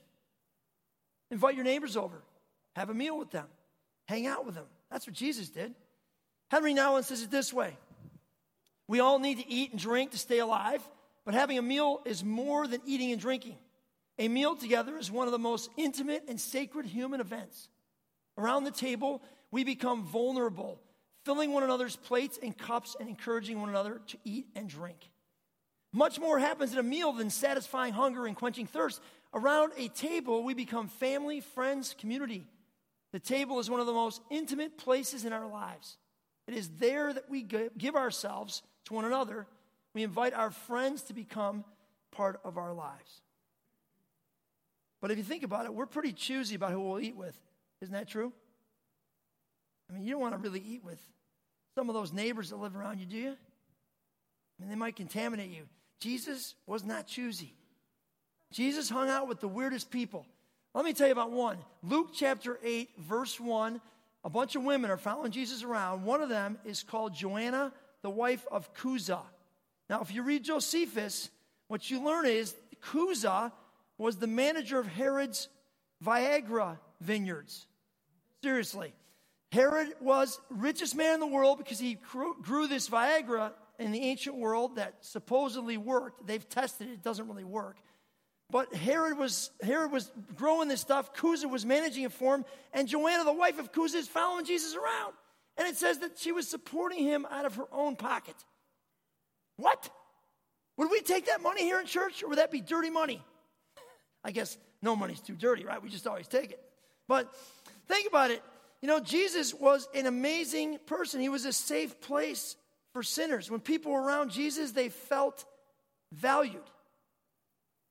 Invite 1.30 1.54
your 1.54 1.64
neighbors 1.64 1.96
over, 1.96 2.22
have 2.74 2.88
a 2.88 2.94
meal 2.94 3.18
with 3.18 3.30
them, 3.30 3.46
hang 4.08 4.26
out 4.26 4.46
with 4.46 4.54
them. 4.54 4.66
That's 4.90 5.06
what 5.06 5.14
Jesus 5.14 5.50
did. 5.50 5.74
Henry 6.50 6.72
Nouwen 6.72 7.04
says 7.04 7.22
it 7.22 7.30
this 7.30 7.52
way 7.52 7.76
We 8.88 9.00
all 9.00 9.18
need 9.18 9.38
to 9.38 9.50
eat 9.50 9.72
and 9.72 9.80
drink 9.80 10.12
to 10.12 10.18
stay 10.18 10.38
alive, 10.38 10.82
but 11.26 11.34
having 11.34 11.58
a 11.58 11.62
meal 11.62 12.00
is 12.06 12.24
more 12.24 12.66
than 12.66 12.80
eating 12.86 13.12
and 13.12 13.20
drinking. 13.20 13.56
A 14.18 14.28
meal 14.28 14.54
together 14.54 14.96
is 14.96 15.10
one 15.10 15.26
of 15.26 15.32
the 15.32 15.38
most 15.38 15.70
intimate 15.76 16.24
and 16.28 16.40
sacred 16.40 16.86
human 16.86 17.20
events. 17.20 17.68
Around 18.38 18.64
the 18.64 18.70
table, 18.70 19.22
we 19.50 19.64
become 19.64 20.04
vulnerable, 20.04 20.80
filling 21.24 21.52
one 21.52 21.62
another's 21.62 21.96
plates 21.96 22.38
and 22.42 22.56
cups 22.56 22.96
and 22.98 23.08
encouraging 23.08 23.60
one 23.60 23.68
another 23.68 24.00
to 24.08 24.18
eat 24.24 24.46
and 24.54 24.68
drink. 24.68 25.10
Much 25.92 26.18
more 26.18 26.38
happens 26.38 26.72
at 26.72 26.78
a 26.78 26.82
meal 26.82 27.12
than 27.12 27.30
satisfying 27.30 27.92
hunger 27.92 28.26
and 28.26 28.36
quenching 28.36 28.66
thirst. 28.66 29.00
Around 29.32 29.72
a 29.76 29.88
table, 29.88 30.42
we 30.42 30.54
become 30.54 30.88
family, 30.88 31.40
friends, 31.40 31.94
community. 31.98 32.46
The 33.12 33.20
table 33.20 33.60
is 33.60 33.70
one 33.70 33.80
of 33.80 33.86
the 33.86 33.92
most 33.92 34.20
intimate 34.30 34.76
places 34.76 35.24
in 35.24 35.32
our 35.32 35.46
lives. 35.46 35.96
It 36.48 36.54
is 36.54 36.68
there 36.78 37.12
that 37.12 37.30
we 37.30 37.42
give 37.42 37.94
ourselves 37.94 38.62
to 38.86 38.94
one 38.94 39.04
another. 39.04 39.46
We 39.94 40.02
invite 40.02 40.34
our 40.34 40.50
friends 40.50 41.02
to 41.04 41.14
become 41.14 41.64
part 42.10 42.40
of 42.44 42.58
our 42.58 42.72
lives. 42.72 43.20
But 45.04 45.10
if 45.10 45.18
you 45.18 45.24
think 45.24 45.42
about 45.42 45.66
it, 45.66 45.74
we're 45.74 45.84
pretty 45.84 46.14
choosy 46.14 46.54
about 46.54 46.72
who 46.72 46.80
we'll 46.80 46.98
eat 46.98 47.14
with. 47.14 47.38
Isn't 47.82 47.92
that 47.92 48.08
true? 48.08 48.32
I 49.90 49.92
mean, 49.92 50.02
you 50.02 50.12
don't 50.12 50.20
want 50.22 50.32
to 50.32 50.38
really 50.38 50.62
eat 50.66 50.82
with 50.82 50.98
some 51.74 51.90
of 51.90 51.94
those 51.94 52.10
neighbors 52.10 52.48
that 52.48 52.56
live 52.56 52.74
around 52.74 53.00
you, 53.00 53.04
do 53.04 53.18
you? 53.18 53.28
I 53.28 53.34
mean, 54.58 54.70
they 54.70 54.76
might 54.76 54.96
contaminate 54.96 55.50
you. 55.50 55.64
Jesus 56.00 56.54
was 56.66 56.84
not 56.84 57.06
choosy. 57.06 57.52
Jesus 58.50 58.88
hung 58.88 59.10
out 59.10 59.28
with 59.28 59.40
the 59.40 59.46
weirdest 59.46 59.90
people. 59.90 60.24
Let 60.72 60.86
me 60.86 60.94
tell 60.94 61.08
you 61.08 61.12
about 61.12 61.32
one. 61.32 61.58
Luke 61.82 62.08
chapter 62.14 62.58
8, 62.64 62.88
verse 63.00 63.38
1. 63.38 63.82
A 64.24 64.30
bunch 64.30 64.56
of 64.56 64.64
women 64.64 64.90
are 64.90 64.96
following 64.96 65.32
Jesus 65.32 65.62
around. 65.62 66.04
One 66.04 66.22
of 66.22 66.30
them 66.30 66.56
is 66.64 66.82
called 66.82 67.14
Joanna, 67.14 67.74
the 68.00 68.08
wife 68.08 68.46
of 68.50 68.72
Chuza. 68.72 69.20
Now, 69.90 70.00
if 70.00 70.14
you 70.14 70.22
read 70.22 70.44
Josephus, 70.44 71.28
what 71.68 71.90
you 71.90 72.02
learn 72.02 72.24
is 72.24 72.54
Chuza 72.90 73.52
was 73.98 74.16
the 74.16 74.26
manager 74.26 74.78
of 74.78 74.86
Herod's 74.86 75.48
Viagra 76.04 76.78
vineyards. 77.00 77.66
Seriously. 78.42 78.92
Herod 79.52 79.94
was 80.00 80.40
richest 80.50 80.96
man 80.96 81.14
in 81.14 81.20
the 81.20 81.26
world 81.26 81.58
because 81.58 81.78
he 81.78 81.98
grew 82.42 82.66
this 82.66 82.88
Viagra 82.88 83.52
in 83.78 83.92
the 83.92 84.00
ancient 84.00 84.36
world 84.36 84.76
that 84.76 84.94
supposedly 85.00 85.76
worked. 85.76 86.26
They've 86.26 86.46
tested 86.48 86.88
it, 86.88 86.94
it 86.94 87.02
doesn't 87.02 87.28
really 87.28 87.44
work. 87.44 87.76
But 88.50 88.74
Herod 88.74 89.16
was, 89.16 89.50
Herod 89.62 89.90
was 89.90 90.10
growing 90.36 90.68
this 90.68 90.80
stuff. 90.80 91.14
Chuza 91.14 91.48
was 91.48 91.64
managing 91.64 92.04
it 92.04 92.12
for 92.12 92.34
him. 92.34 92.44
And 92.72 92.86
Joanna, 92.86 93.24
the 93.24 93.32
wife 93.32 93.58
of 93.58 93.72
Chuza, 93.72 93.94
is 93.94 94.08
following 94.08 94.44
Jesus 94.44 94.74
around. 94.74 95.14
And 95.56 95.68
it 95.68 95.76
says 95.76 96.00
that 96.00 96.18
she 96.18 96.32
was 96.32 96.48
supporting 96.48 97.02
him 97.02 97.26
out 97.30 97.46
of 97.46 97.54
her 97.56 97.66
own 97.72 97.96
pocket. 97.96 98.34
What? 99.56 99.88
Would 100.76 100.90
we 100.90 101.00
take 101.00 101.26
that 101.26 101.40
money 101.40 101.62
here 101.62 101.80
in 101.80 101.86
church 101.86 102.22
or 102.22 102.28
would 102.28 102.38
that 102.38 102.50
be 102.50 102.60
dirty 102.60 102.90
money? 102.90 103.22
I 104.24 104.30
guess 104.30 104.56
no 104.82 104.96
money's 104.96 105.20
too 105.20 105.34
dirty, 105.34 105.64
right? 105.64 105.82
We 105.82 105.90
just 105.90 106.06
always 106.06 106.26
take 106.26 106.50
it. 106.50 106.60
But 107.06 107.32
think 107.86 108.08
about 108.08 108.30
it. 108.30 108.42
You 108.80 108.88
know, 108.88 109.00
Jesus 109.00 109.54
was 109.54 109.88
an 109.94 110.06
amazing 110.06 110.78
person. 110.86 111.20
He 111.20 111.28
was 111.28 111.44
a 111.44 111.52
safe 111.52 112.00
place 112.00 112.56
for 112.92 113.02
sinners. 113.02 113.50
When 113.50 113.60
people 113.60 113.92
were 113.92 114.02
around 114.02 114.30
Jesus, 114.30 114.72
they 114.72 114.88
felt 114.88 115.44
valued. 116.12 116.62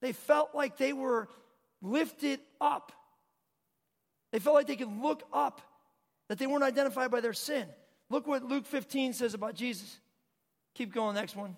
They 0.02 0.12
felt 0.12 0.54
like 0.54 0.78
they 0.78 0.94
were 0.94 1.28
lifted 1.82 2.40
up. 2.60 2.92
They 4.32 4.40
felt 4.40 4.56
like 4.56 4.68
they 4.68 4.76
could 4.76 5.02
look 5.02 5.24
up, 5.32 5.62
that 6.28 6.40
they 6.40 6.48
weren't 6.48 6.64
identified 6.64 7.12
by 7.12 7.22
their 7.22 7.34
sin. 7.34 7.68
Look 8.10 8.28
what 8.28 8.44
Luke 8.44 8.66
15 8.66 9.14
says 9.14 9.34
about 9.34 9.54
Jesus. 9.56 10.00
Keep 10.74 10.94
going, 10.94 11.16
next 11.16 11.36
one. 11.36 11.56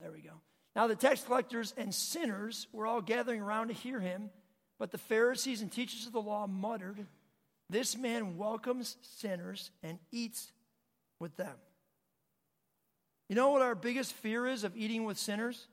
There 0.00 0.12
we 0.12 0.20
go. 0.20 0.30
Now, 0.76 0.86
the 0.86 0.94
tax 0.94 1.22
collectors 1.22 1.74
and 1.76 1.94
sinners 1.94 2.68
were 2.72 2.86
all 2.86 3.00
gathering 3.00 3.40
around 3.40 3.68
to 3.68 3.74
hear 3.74 4.00
him, 4.00 4.30
but 4.78 4.90
the 4.90 4.98
Pharisees 4.98 5.62
and 5.62 5.70
teachers 5.70 6.06
of 6.06 6.12
the 6.12 6.20
law 6.22 6.46
muttered, 6.46 7.06
This 7.68 7.96
man 7.96 8.36
welcomes 8.36 8.96
sinners 9.02 9.70
and 9.82 9.98
eats 10.12 10.52
with 11.18 11.36
them. 11.36 11.54
You 13.28 13.36
know 13.36 13.50
what 13.50 13.62
our 13.62 13.74
biggest 13.74 14.12
fear 14.14 14.46
is 14.46 14.64
of 14.64 14.76
eating 14.76 15.04
with 15.04 15.18
sinners? 15.18 15.66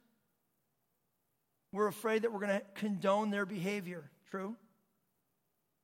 We're 1.71 1.87
afraid 1.87 2.23
that 2.23 2.31
we're 2.31 2.39
going 2.39 2.59
to 2.59 2.65
condone 2.75 3.29
their 3.29 3.45
behavior. 3.45 4.09
True? 4.29 4.55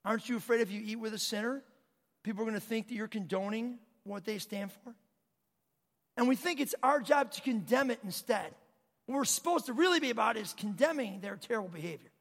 Aren't 0.05 0.27
you 0.27 0.37
afraid 0.37 0.61
if 0.61 0.71
you 0.71 0.81
eat 0.83 0.97
with 0.97 1.13
a 1.13 1.19
sinner, 1.19 1.63
people 2.23 2.41
are 2.41 2.45
going 2.45 2.59
to 2.59 2.65
think 2.65 2.87
that 2.89 2.95
you're 2.95 3.07
condoning 3.07 3.79
what 4.03 4.25
they 4.25 4.37
stand 4.37 4.71
for? 4.71 4.93
And 6.17 6.27
we 6.27 6.35
think 6.35 6.59
it's 6.59 6.75
our 6.83 6.99
job 6.99 7.31
to 7.31 7.41
condemn 7.41 7.89
it 7.89 7.99
instead. 8.03 8.53
What 9.05 9.15
we're 9.15 9.25
supposed 9.25 9.65
to 9.67 9.73
really 9.73 9.99
be 9.99 10.09
about 10.09 10.37
is 10.37 10.53
condemning 10.53 11.19
their 11.19 11.35
terrible 11.35 11.69
behavior. 11.69 12.11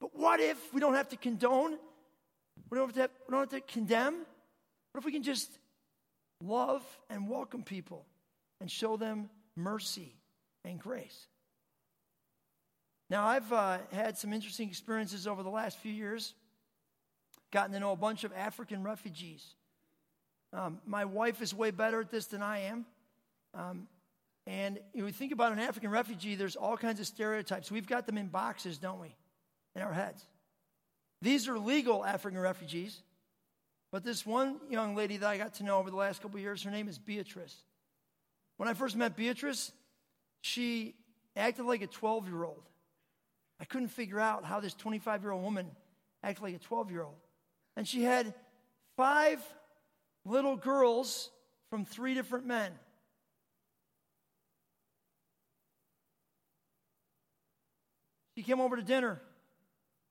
But 0.00 0.16
what 0.16 0.40
if 0.40 0.72
we 0.72 0.80
don't 0.80 0.94
have 0.94 1.08
to 1.10 1.16
condone? 1.16 1.76
We 2.70 2.78
don't 2.78 2.88
have 2.88 2.94
to, 2.94 3.00
have, 3.02 3.10
we 3.26 3.32
don't 3.32 3.52
have 3.52 3.60
to 3.60 3.72
condemn? 3.72 4.14
What 4.92 5.00
if 5.00 5.04
we 5.04 5.12
can 5.12 5.22
just 5.22 5.50
love 6.42 6.84
and 7.10 7.28
welcome 7.28 7.62
people 7.62 8.06
and 8.60 8.70
show 8.70 8.96
them 8.96 9.28
mercy 9.56 10.14
and 10.64 10.78
grace. 10.78 11.26
Now, 13.10 13.26
I've 13.26 13.52
uh, 13.52 13.78
had 13.92 14.18
some 14.18 14.32
interesting 14.32 14.68
experiences 14.68 15.26
over 15.26 15.42
the 15.42 15.50
last 15.50 15.78
few 15.78 15.92
years, 15.92 16.34
gotten 17.50 17.72
to 17.72 17.80
know 17.80 17.92
a 17.92 17.96
bunch 17.96 18.24
of 18.24 18.32
African 18.34 18.82
refugees. 18.82 19.54
Um, 20.52 20.80
my 20.86 21.04
wife 21.06 21.40
is 21.40 21.54
way 21.54 21.70
better 21.70 22.00
at 22.00 22.10
this 22.10 22.26
than 22.26 22.42
I 22.42 22.60
am. 22.60 22.86
Um, 23.54 23.88
and 24.48 24.78
you 24.94 25.04
know, 25.04 25.10
think 25.10 25.32
about 25.32 25.52
an 25.52 25.58
African 25.58 25.90
refugee, 25.90 26.34
there's 26.34 26.56
all 26.56 26.78
kinds 26.78 27.00
of 27.00 27.06
stereotypes. 27.06 27.70
We've 27.70 27.86
got 27.86 28.06
them 28.06 28.16
in 28.16 28.28
boxes, 28.28 28.78
don't 28.78 28.98
we, 28.98 29.14
in 29.76 29.82
our 29.82 29.92
heads. 29.92 30.24
These 31.20 31.48
are 31.48 31.58
legal 31.58 32.02
African 32.02 32.40
refugees. 32.40 33.02
But 33.92 34.04
this 34.04 34.24
one 34.24 34.56
young 34.70 34.96
lady 34.96 35.18
that 35.18 35.28
I 35.28 35.36
got 35.36 35.54
to 35.54 35.64
know 35.64 35.78
over 35.78 35.90
the 35.90 35.96
last 35.96 36.22
couple 36.22 36.40
years, 36.40 36.62
her 36.62 36.70
name 36.70 36.88
is 36.88 36.98
Beatrice. 36.98 37.54
When 38.56 38.70
I 38.70 38.74
first 38.74 38.96
met 38.96 39.16
Beatrice, 39.16 39.70
she 40.40 40.94
acted 41.36 41.66
like 41.66 41.82
a 41.82 41.86
12 41.86 42.26
year 42.26 42.44
old. 42.44 42.62
I 43.60 43.66
couldn't 43.66 43.88
figure 43.88 44.18
out 44.18 44.46
how 44.46 44.60
this 44.60 44.72
25 44.72 45.24
year 45.24 45.32
old 45.32 45.42
woman 45.42 45.70
acted 46.22 46.42
like 46.42 46.54
a 46.54 46.58
12 46.58 46.90
year 46.90 47.02
old. 47.02 47.16
And 47.76 47.86
she 47.86 48.02
had 48.02 48.32
five 48.96 49.44
little 50.24 50.56
girls 50.56 51.28
from 51.68 51.84
three 51.84 52.14
different 52.14 52.46
men. 52.46 52.72
She 58.38 58.44
came 58.44 58.60
over 58.60 58.76
to 58.76 58.82
dinner. 58.82 59.20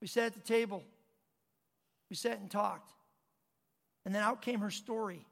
We 0.02 0.08
sat 0.08 0.26
at 0.26 0.34
the 0.34 0.42
table. 0.42 0.84
We 2.10 2.18
sat 2.18 2.42
and 2.42 2.52
talked. 2.52 2.92
And 4.04 4.14
then 4.14 4.22
out 4.22 4.42
came 4.42 4.60
her 4.60 4.70
story. 4.70 5.26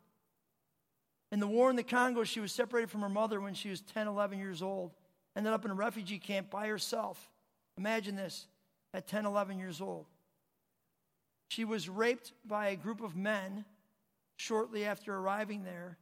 In 1.30 1.42
the 1.42 1.48
war 1.48 1.70
in 1.70 1.76
the 1.76 1.84
Congo, 1.84 2.24
she 2.24 2.40
was 2.40 2.54
separated 2.54 2.90
from 2.90 3.02
her 3.02 3.10
mother 3.10 3.42
when 3.42 3.54
she 3.54 3.70
was 3.70 3.82
10, 3.82 4.08
11 4.08 4.40
years 4.40 4.62
old. 4.62 4.94
Ended 5.36 5.52
up 5.52 5.66
in 5.66 5.72
a 5.72 5.76
refugee 5.76 6.20
camp 6.20 6.50
by 6.50 6.68
herself. 6.68 7.30
Imagine 7.78 8.16
this 8.16 8.48
at 8.94 9.08
10, 9.08 9.26
11 9.26 9.60
years 9.60 9.82
old. 9.82 10.06
She 11.50 11.66
was 11.66 11.90
raped 11.90 12.32
by 12.46 12.70
a 12.70 12.78
group 12.78 13.02
of 13.02 13.14
men 13.14 13.66
shortly 14.38 14.86
after 14.86 15.14
arriving 15.14 15.66
there, 15.66 15.98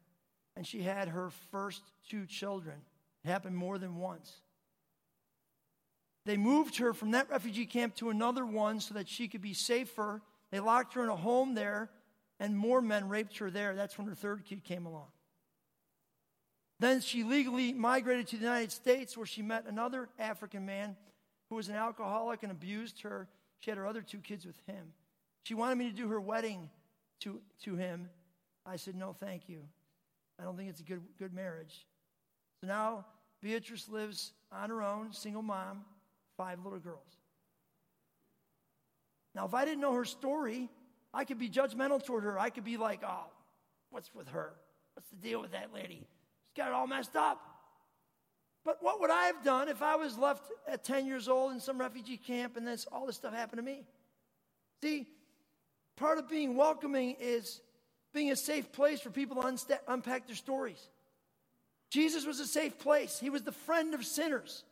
and 0.56 0.68
she 0.68 0.84
had 0.84 1.08
her 1.08 1.32
first 1.50 1.82
two 2.08 2.28
children. 2.28 2.76
It 3.26 3.30
happened 3.30 3.58
more 3.58 3.80
than 3.80 3.96
once. 3.96 4.43
They 6.26 6.38
moved 6.38 6.78
her 6.78 6.94
from 6.94 7.12
that 7.12 7.30
refugee 7.30 7.66
camp 7.66 7.96
to 7.96 8.10
another 8.10 8.46
one 8.46 8.80
so 8.80 8.94
that 8.94 9.10
she 9.10 9.28
could 9.28 9.42
be 9.42 9.54
safer. 9.54 10.22
They 10.52 10.60
locked 10.60 10.94
her 10.94 11.04
in 11.04 11.10
a 11.10 11.16
home 11.16 11.54
there 11.54 11.90
and 12.40 12.58
more 12.58 12.82
men 12.82 13.10
raped 13.10 13.38
her 13.38 13.52
there. 13.52 13.76
That's 13.76 13.98
when 13.98 14.08
her 14.08 14.16
third 14.16 14.46
kid 14.46 14.64
came 14.64 14.86
along. 14.86 15.08
Then 16.80 17.02
she 17.02 17.24
legally 17.24 17.74
migrated 17.74 18.28
to 18.28 18.38
the 18.38 18.44
United 18.44 18.72
States 18.72 19.16
where 19.16 19.26
she 19.26 19.42
met 19.42 19.66
another 19.68 20.10
African 20.20 20.66
man 20.66 20.96
who 21.50 21.56
was 21.56 21.70
an 21.70 21.76
alcoholic 21.76 22.44
and 22.44 22.52
abused 22.52 23.02
her. 23.02 23.28
She 23.60 23.72
had 23.72 23.78
her 23.78 23.88
other 23.88 24.02
two 24.02 24.18
kids 24.18 24.46
with 24.46 24.60
him. 24.66 24.94
She 25.44 25.54
wanted 25.54 25.78
me 25.78 25.90
to 25.90 25.96
do 25.96 26.08
her 26.10 26.20
wedding 26.20 26.70
to, 27.22 27.40
to 27.64 27.76
him. 27.76 28.10
I 28.66 28.76
said, 28.78 28.96
No, 28.96 29.14
thank 29.14 29.48
you. 29.48 29.62
I 30.40 30.44
don't 30.44 30.58
think 30.58 30.70
it's 30.70 30.80
a 30.80 30.84
good, 30.84 31.04
good 31.20 31.34
marriage. 31.34 31.86
So 32.60 32.68
now 32.68 33.06
Beatrice 33.42 33.88
lives 33.88 34.34
on 34.52 34.70
her 34.70 34.82
own, 34.82 35.14
single 35.14 35.42
mom, 35.42 35.86
five 36.38 36.64
little 36.64 36.80
girls. 36.80 37.18
Now, 39.36 39.46
if 39.46 39.54
I 39.54 39.66
didn't 39.66 39.82
know 39.82 39.94
her 39.94 40.06
story, 40.06 40.70
I 41.14 41.26
could 41.26 41.40
be 41.40 41.50
judgmental 41.50 42.04
toward 42.04 42.24
her. 42.24 42.40
I 42.40 42.50
could 42.50 42.64
be 42.64 42.78
like, 42.78 43.02
oh, 43.06 43.26
what's 43.90 44.14
with 44.14 44.28
her? 44.30 44.54
What's 44.96 45.10
the 45.10 45.16
deal 45.16 45.42
with 45.42 45.52
that 45.52 45.74
lady? 45.74 46.06
She's 46.46 46.58
got 46.58 46.68
it 46.68 46.74
all 46.74 46.88
messed 46.88 47.16
up. 47.16 47.40
But 48.64 48.78
what 48.82 49.02
would 49.02 49.10
I 49.10 49.26
have 49.26 49.44
done 49.44 49.68
if 49.68 49.82
I 49.82 49.96
was 49.96 50.18
left 50.18 50.46
at 50.68 50.84
10 50.84 51.06
years 51.06 51.28
old 51.28 51.52
in 51.52 51.60
some 51.60 51.78
refugee 51.78 52.18
camp 52.18 52.56
and 52.56 52.66
this, 52.66 52.86
all 52.92 53.06
this 53.06 53.18
stuff 53.18 53.34
happened 53.34 53.58
to 53.58 53.64
me? 53.64 53.84
See, 54.82 55.08
part 55.98 56.18
of 56.18 56.30
being 56.30 56.56
welcoming 56.56 57.16
is 57.20 57.62
being 58.14 58.32
a 58.32 58.36
safe 58.36 58.72
place 58.72 59.02
for 59.02 59.10
people 59.10 59.42
to 59.42 59.48
unsta- 59.48 59.80
unpack 59.88 60.28
their 60.28 60.36
stories. 60.36 60.88
Jesus 61.90 62.26
was 62.26 62.40
a 62.40 62.46
safe 62.46 62.78
place. 62.80 63.20
He 63.20 63.30
was 63.30 63.44
the 63.44 63.52
friend 63.52 63.94
of 63.94 64.06
sinners. 64.06 64.64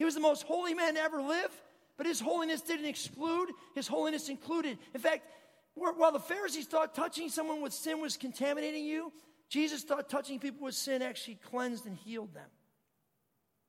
He 0.00 0.06
was 0.06 0.14
the 0.14 0.20
most 0.20 0.44
holy 0.44 0.72
man 0.72 0.94
to 0.94 1.00
ever 1.02 1.20
live, 1.20 1.50
but 1.98 2.06
his 2.06 2.20
holiness 2.20 2.62
didn't 2.62 2.86
exclude, 2.86 3.50
his 3.74 3.86
holiness 3.86 4.30
included. 4.30 4.78
In 4.94 5.00
fact, 5.00 5.26
while 5.74 6.10
the 6.10 6.18
Pharisees 6.18 6.64
thought 6.64 6.94
touching 6.94 7.28
someone 7.28 7.60
with 7.60 7.74
sin 7.74 8.00
was 8.00 8.16
contaminating 8.16 8.86
you, 8.86 9.12
Jesus 9.50 9.82
thought 9.82 10.08
touching 10.08 10.38
people 10.38 10.64
with 10.64 10.74
sin 10.74 11.02
actually 11.02 11.34
cleansed 11.34 11.84
and 11.84 11.98
healed 11.98 12.32
them. 12.32 12.48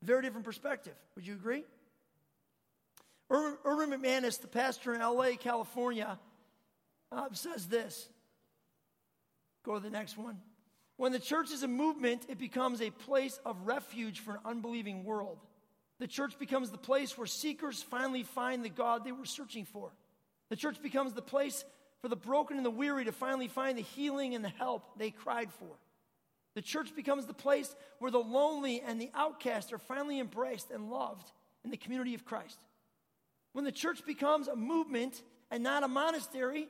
Very 0.04 0.22
different 0.22 0.46
perspective. 0.46 0.94
Would 1.16 1.28
you 1.28 1.34
agree? 1.34 1.66
Erwin 3.30 3.90
McManus, 3.92 4.40
the 4.40 4.48
pastor 4.48 4.94
in 4.94 5.02
LA, 5.02 5.32
California, 5.38 6.18
uh, 7.12 7.28
says 7.34 7.68
this 7.68 8.08
Go 9.64 9.74
to 9.74 9.82
the 9.82 9.90
next 9.90 10.18
one. 10.18 10.38
When 10.96 11.12
the 11.12 11.20
church 11.20 11.52
is 11.52 11.64
a 11.64 11.68
movement, 11.68 12.26
it 12.30 12.40
becomes 12.40 12.82
a 12.82 12.90
place 12.90 13.38
of 13.46 13.68
refuge 13.68 14.22
for 14.22 14.36
an 14.36 14.40
unbelieving 14.46 15.04
world. 15.04 15.40
The 16.02 16.08
church 16.08 16.40
becomes 16.40 16.72
the 16.72 16.80
place 16.80 17.16
where 17.16 17.28
seekers 17.28 17.84
finally 17.84 18.24
find 18.24 18.66
the 18.66 18.70
God 18.70 19.06
they 19.06 19.12
were 19.12 19.24
searching 19.24 19.66
for. 19.66 19.92
The 20.50 20.56
church 20.56 20.82
becomes 20.82 21.14
the 21.14 21.22
place 21.22 21.64
for 22.02 22.08
the 22.08 22.16
broken 22.16 22.58
and 22.58 22.66
the 22.66 22.72
weary 22.72 23.06
to 23.06 23.12
finally 23.12 23.48
find 23.48 23.78
the 23.78 23.84
healing 23.84 24.34
and 24.34 24.44
the 24.44 24.50
help 24.50 24.98
they 24.98 25.12
cried 25.12 25.52
for. 25.52 25.78
The 26.56 26.64
church 26.64 26.96
becomes 26.96 27.28
the 27.28 27.36
place 27.36 27.76
where 28.00 28.10
the 28.10 28.18
lonely 28.18 28.82
and 28.82 29.00
the 29.00 29.12
outcast 29.14 29.72
are 29.74 29.78
finally 29.78 30.20
embraced 30.20 30.72
and 30.72 30.90
loved 30.90 31.32
in 31.64 31.70
the 31.70 31.78
community 31.78 32.16
of 32.16 32.26
Christ. 32.26 32.58
When 33.54 33.64
the 33.64 33.72
church 33.72 34.04
becomes 34.04 34.48
a 34.48 34.56
movement 34.56 35.22
and 35.52 35.62
not 35.62 35.84
a 35.84 35.88
monastery, 35.88 36.68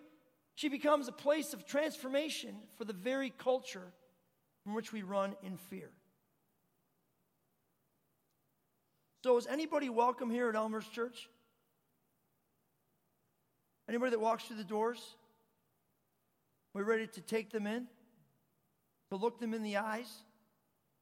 she 0.55 0.67
becomes 0.67 1.07
a 1.07 1.13
place 1.13 1.53
of 1.53 1.65
transformation 1.65 2.53
for 2.77 2.83
the 2.83 2.91
very 2.91 3.29
culture 3.29 3.93
from 4.65 4.73
which 4.73 4.91
we 4.91 5.03
run 5.03 5.37
in 5.41 5.55
fear. 5.55 5.89
So, 9.23 9.37
is 9.37 9.45
anybody 9.45 9.87
welcome 9.87 10.31
here 10.31 10.49
at 10.49 10.55
Elmer's 10.55 10.87
Church? 10.87 11.29
Anybody 13.87 14.11
that 14.11 14.19
walks 14.19 14.45
through 14.45 14.57
the 14.57 14.63
doors? 14.63 15.15
We're 16.73 16.85
ready 16.85 17.05
to 17.05 17.21
take 17.21 17.51
them 17.51 17.67
in, 17.67 17.85
to 19.11 19.17
look 19.17 19.39
them 19.39 19.53
in 19.53 19.61
the 19.61 19.77
eyes, 19.77 20.11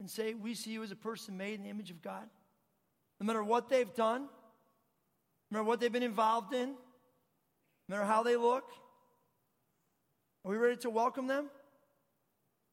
and 0.02 0.10
say, 0.10 0.34
We 0.34 0.54
see 0.54 0.72
you 0.72 0.84
as 0.84 0.92
a 0.92 0.98
person 0.98 1.38
made 1.38 1.54
in 1.54 1.64
the 1.64 1.70
image 1.70 1.92
of 1.92 2.02
God. 2.02 2.28
No 3.22 3.26
matter 3.26 3.42
what 3.42 3.70
they've 3.70 3.94
done, 3.96 4.24
no 5.50 5.60
matter 5.60 5.64
what 5.64 5.80
they've 5.80 5.92
been 5.92 6.04
involved 6.04 6.54
in, 6.54 6.72
no 7.88 7.96
matter 7.96 8.06
how 8.06 8.22
they 8.22 8.36
look, 8.36 8.65
are 10.43 10.52
we 10.52 10.58
ready 10.58 10.76
to 10.78 10.89
welcome 10.89 11.28
them? 11.28 11.46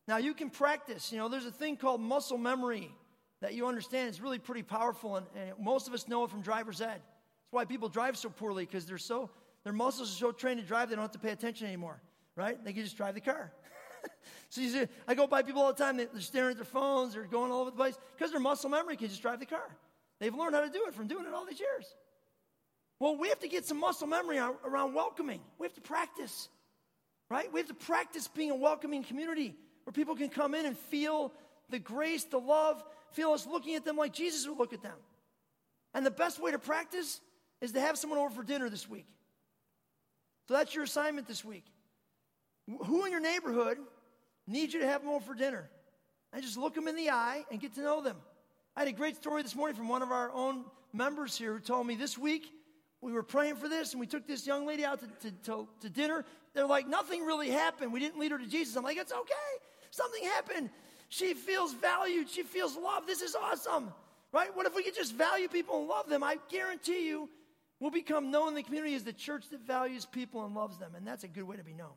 Now, 0.08 0.16
you 0.16 0.34
can 0.34 0.50
practice. 0.50 1.12
You 1.12 1.18
know, 1.18 1.28
there's 1.28 1.46
a 1.46 1.52
thing 1.52 1.76
called 1.76 2.00
muscle 2.00 2.38
memory 2.38 2.90
that 3.46 3.54
you 3.54 3.68
understand. 3.68 4.10
is 4.10 4.20
really 4.20 4.40
pretty 4.40 4.64
powerful, 4.64 5.14
and, 5.14 5.26
and 5.36 5.52
most 5.60 5.86
of 5.86 5.94
us 5.94 6.08
know 6.08 6.24
it 6.24 6.30
from 6.30 6.40
driver's 6.42 6.80
ed. 6.80 6.88
That's 6.88 7.52
why 7.52 7.64
people 7.64 7.88
drive 7.88 8.16
so 8.16 8.28
poorly, 8.28 8.66
because 8.66 8.86
they're 8.86 8.98
so, 8.98 9.30
their 9.62 9.72
muscles 9.72 10.10
are 10.10 10.18
so 10.18 10.32
trained 10.32 10.60
to 10.60 10.66
drive, 10.66 10.88
they 10.88 10.96
don't 10.96 11.02
have 11.02 11.12
to 11.12 11.20
pay 11.20 11.30
attention 11.30 11.68
anymore, 11.68 12.02
right? 12.34 12.62
They 12.64 12.72
can 12.72 12.82
just 12.82 12.96
drive 12.96 13.14
the 13.14 13.20
car. 13.20 13.52
so 14.50 14.60
you 14.60 14.68
see, 14.70 14.86
I 15.06 15.14
go 15.14 15.28
by 15.28 15.42
people 15.42 15.62
all 15.62 15.72
the 15.72 15.80
time, 15.80 15.96
they're 15.96 16.08
staring 16.18 16.50
at 16.50 16.56
their 16.56 16.64
phones, 16.64 17.14
they're 17.14 17.22
going 17.22 17.52
all 17.52 17.60
over 17.60 17.70
the 17.70 17.76
place, 17.76 17.96
because 18.16 18.32
their 18.32 18.40
muscle 18.40 18.68
memory 18.68 18.96
can 18.96 19.08
just 19.08 19.22
drive 19.22 19.38
the 19.38 19.46
car. 19.46 19.76
They've 20.18 20.34
learned 20.34 20.56
how 20.56 20.62
to 20.62 20.70
do 20.70 20.84
it 20.88 20.94
from 20.94 21.06
doing 21.06 21.24
it 21.24 21.32
all 21.32 21.46
these 21.46 21.60
years. 21.60 21.86
Well, 22.98 23.16
we 23.16 23.28
have 23.28 23.38
to 23.40 23.48
get 23.48 23.64
some 23.64 23.78
muscle 23.78 24.08
memory 24.08 24.38
around 24.38 24.94
welcoming. 24.94 25.40
We 25.58 25.66
have 25.66 25.74
to 25.74 25.82
practice 25.82 26.48
right? 27.28 27.52
We 27.52 27.60
have 27.60 27.68
to 27.68 27.74
practice 27.74 28.28
being 28.28 28.50
a 28.50 28.56
welcoming 28.56 29.02
community 29.02 29.54
where 29.84 29.92
people 29.92 30.14
can 30.16 30.28
come 30.28 30.54
in 30.54 30.66
and 30.66 30.78
feel 30.78 31.32
the 31.70 31.78
grace, 31.78 32.24
the 32.24 32.38
love, 32.38 32.82
feel 33.12 33.30
us 33.30 33.46
looking 33.46 33.74
at 33.74 33.84
them 33.84 33.96
like 33.96 34.12
Jesus 34.12 34.46
would 34.48 34.58
look 34.58 34.72
at 34.72 34.82
them. 34.82 34.96
And 35.94 36.04
the 36.04 36.10
best 36.10 36.40
way 36.40 36.50
to 36.50 36.58
practice 36.58 37.20
is 37.60 37.72
to 37.72 37.80
have 37.80 37.96
someone 37.96 38.18
over 38.18 38.30
for 38.30 38.42
dinner 38.42 38.68
this 38.68 38.88
week. 38.88 39.06
So 40.48 40.54
that's 40.54 40.74
your 40.74 40.84
assignment 40.84 41.26
this 41.26 41.44
week. 41.44 41.64
Who 42.86 43.04
in 43.04 43.12
your 43.12 43.20
neighborhood 43.20 43.78
needs 44.46 44.74
you 44.74 44.80
to 44.80 44.86
have 44.86 45.02
them 45.02 45.10
over 45.10 45.24
for 45.24 45.34
dinner? 45.34 45.68
And 46.32 46.42
just 46.42 46.56
look 46.56 46.74
them 46.74 46.88
in 46.88 46.96
the 46.96 47.10
eye 47.10 47.44
and 47.50 47.60
get 47.60 47.74
to 47.74 47.80
know 47.80 48.02
them. 48.02 48.16
I 48.76 48.80
had 48.80 48.88
a 48.88 48.92
great 48.92 49.16
story 49.16 49.42
this 49.42 49.54
morning 49.54 49.76
from 49.76 49.88
one 49.88 50.02
of 50.02 50.10
our 50.10 50.30
own 50.32 50.64
members 50.92 51.36
here 51.36 51.54
who 51.54 51.60
told 51.60 51.86
me 51.86 51.94
this 51.94 52.18
week 52.18 52.52
we 53.00 53.12
were 53.12 53.22
praying 53.22 53.56
for 53.56 53.68
this 53.68 53.92
and 53.92 54.00
we 54.00 54.06
took 54.06 54.26
this 54.26 54.46
young 54.46 54.66
lady 54.66 54.84
out 54.84 55.00
to, 55.00 55.30
to, 55.30 55.36
to, 55.44 55.68
to 55.80 55.88
dinner. 55.88 56.24
They're 56.54 56.66
like, 56.66 56.88
nothing 56.88 57.24
really 57.24 57.50
happened. 57.50 57.92
We 57.92 58.00
didn't 58.00 58.18
lead 58.18 58.32
her 58.32 58.38
to 58.38 58.46
Jesus. 58.46 58.76
I'm 58.76 58.84
like, 58.84 58.96
it's 58.96 59.12
okay. 59.12 59.34
Something 59.90 60.24
happened. 60.24 60.70
She 61.08 61.34
feels 61.34 61.72
valued. 61.74 62.28
She 62.28 62.42
feels 62.42 62.76
loved. 62.76 63.06
This 63.06 63.22
is 63.22 63.34
awesome. 63.34 63.92
Right? 64.32 64.54
What 64.54 64.66
if 64.66 64.74
we 64.74 64.82
could 64.82 64.94
just 64.94 65.14
value 65.14 65.48
people 65.48 65.78
and 65.78 65.88
love 65.88 66.08
them? 66.08 66.22
I 66.22 66.38
guarantee 66.50 67.06
you 67.06 67.28
we'll 67.80 67.90
become 67.90 68.30
known 68.30 68.48
in 68.48 68.54
the 68.54 68.62
community 68.62 68.94
as 68.94 69.04
the 69.04 69.12
church 69.12 69.48
that 69.50 69.60
values 69.60 70.06
people 70.06 70.44
and 70.44 70.54
loves 70.54 70.78
them. 70.78 70.94
And 70.96 71.06
that's 71.06 71.24
a 71.24 71.28
good 71.28 71.44
way 71.44 71.56
to 71.56 71.64
be 71.64 71.74
known. 71.74 71.94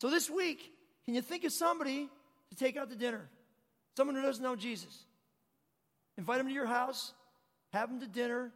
So 0.00 0.10
this 0.10 0.30
week, 0.30 0.72
can 1.04 1.14
you 1.14 1.22
think 1.22 1.44
of 1.44 1.52
somebody 1.52 2.08
to 2.50 2.56
take 2.56 2.76
out 2.76 2.90
to 2.90 2.96
dinner? 2.96 3.28
Someone 3.96 4.14
who 4.14 4.22
doesn't 4.22 4.42
know 4.42 4.54
Jesus. 4.54 5.04
Invite 6.16 6.38
them 6.38 6.48
to 6.48 6.52
your 6.52 6.66
house, 6.66 7.12
have 7.72 7.88
them 7.88 8.00
to 8.00 8.06
dinner, 8.06 8.52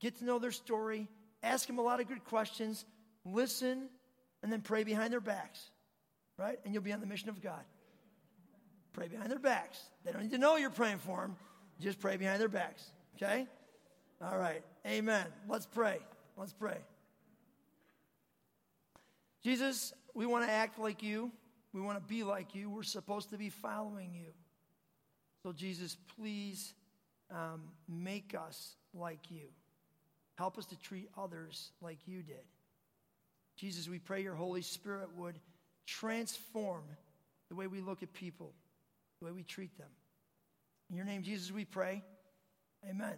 get 0.00 0.18
to 0.18 0.24
know 0.24 0.38
their 0.38 0.52
story, 0.52 1.08
ask 1.42 1.66
them 1.66 1.78
a 1.78 1.82
lot 1.82 2.00
of 2.00 2.08
good 2.08 2.24
questions, 2.24 2.84
listen, 3.24 3.88
and 4.42 4.52
then 4.52 4.60
pray 4.60 4.84
behind 4.84 5.12
their 5.12 5.20
backs, 5.20 5.70
right? 6.38 6.58
And 6.64 6.74
you'll 6.74 6.82
be 6.82 6.92
on 6.92 7.00
the 7.00 7.06
mission 7.06 7.28
of 7.28 7.40
God. 7.40 7.62
Pray 8.96 9.08
behind 9.08 9.30
their 9.30 9.38
backs. 9.38 9.78
They 10.04 10.12
don't 10.12 10.22
need 10.22 10.30
to 10.30 10.38
know 10.38 10.56
you're 10.56 10.70
praying 10.70 10.98
for 10.98 11.20
them. 11.20 11.36
Just 11.80 12.00
pray 12.00 12.16
behind 12.16 12.40
their 12.40 12.48
backs, 12.48 12.82
okay? 13.14 13.46
All 14.22 14.38
right. 14.38 14.62
Amen. 14.86 15.26
Let's 15.46 15.66
pray. 15.66 15.98
Let's 16.38 16.54
pray. 16.54 16.78
Jesus, 19.44 19.92
we 20.14 20.24
want 20.24 20.46
to 20.46 20.50
act 20.50 20.78
like 20.78 21.02
you. 21.02 21.30
We 21.74 21.82
want 21.82 21.98
to 21.98 22.04
be 22.04 22.24
like 22.24 22.54
you. 22.54 22.70
We're 22.70 22.84
supposed 22.84 23.28
to 23.30 23.36
be 23.36 23.50
following 23.50 24.14
you. 24.14 24.32
So, 25.42 25.52
Jesus, 25.52 25.98
please 26.16 26.72
um, 27.30 27.64
make 27.86 28.34
us 28.34 28.76
like 28.94 29.30
you. 29.30 29.48
Help 30.38 30.56
us 30.56 30.64
to 30.66 30.78
treat 30.78 31.10
others 31.18 31.70
like 31.82 31.98
you 32.06 32.22
did. 32.22 32.44
Jesus, 33.56 33.90
we 33.90 33.98
pray 33.98 34.22
your 34.22 34.34
Holy 34.34 34.62
Spirit 34.62 35.10
would 35.18 35.38
transform 35.84 36.84
the 37.50 37.54
way 37.54 37.66
we 37.66 37.80
look 37.80 38.02
at 38.02 38.12
people, 38.14 38.54
the 39.20 39.26
way 39.26 39.32
we 39.32 39.42
treat 39.42 39.76
them. 39.78 39.90
In 40.90 40.96
your 40.96 41.04
name, 41.04 41.22
Jesus, 41.22 41.50
we 41.50 41.64
pray. 41.64 42.04
Amen. 42.88 43.16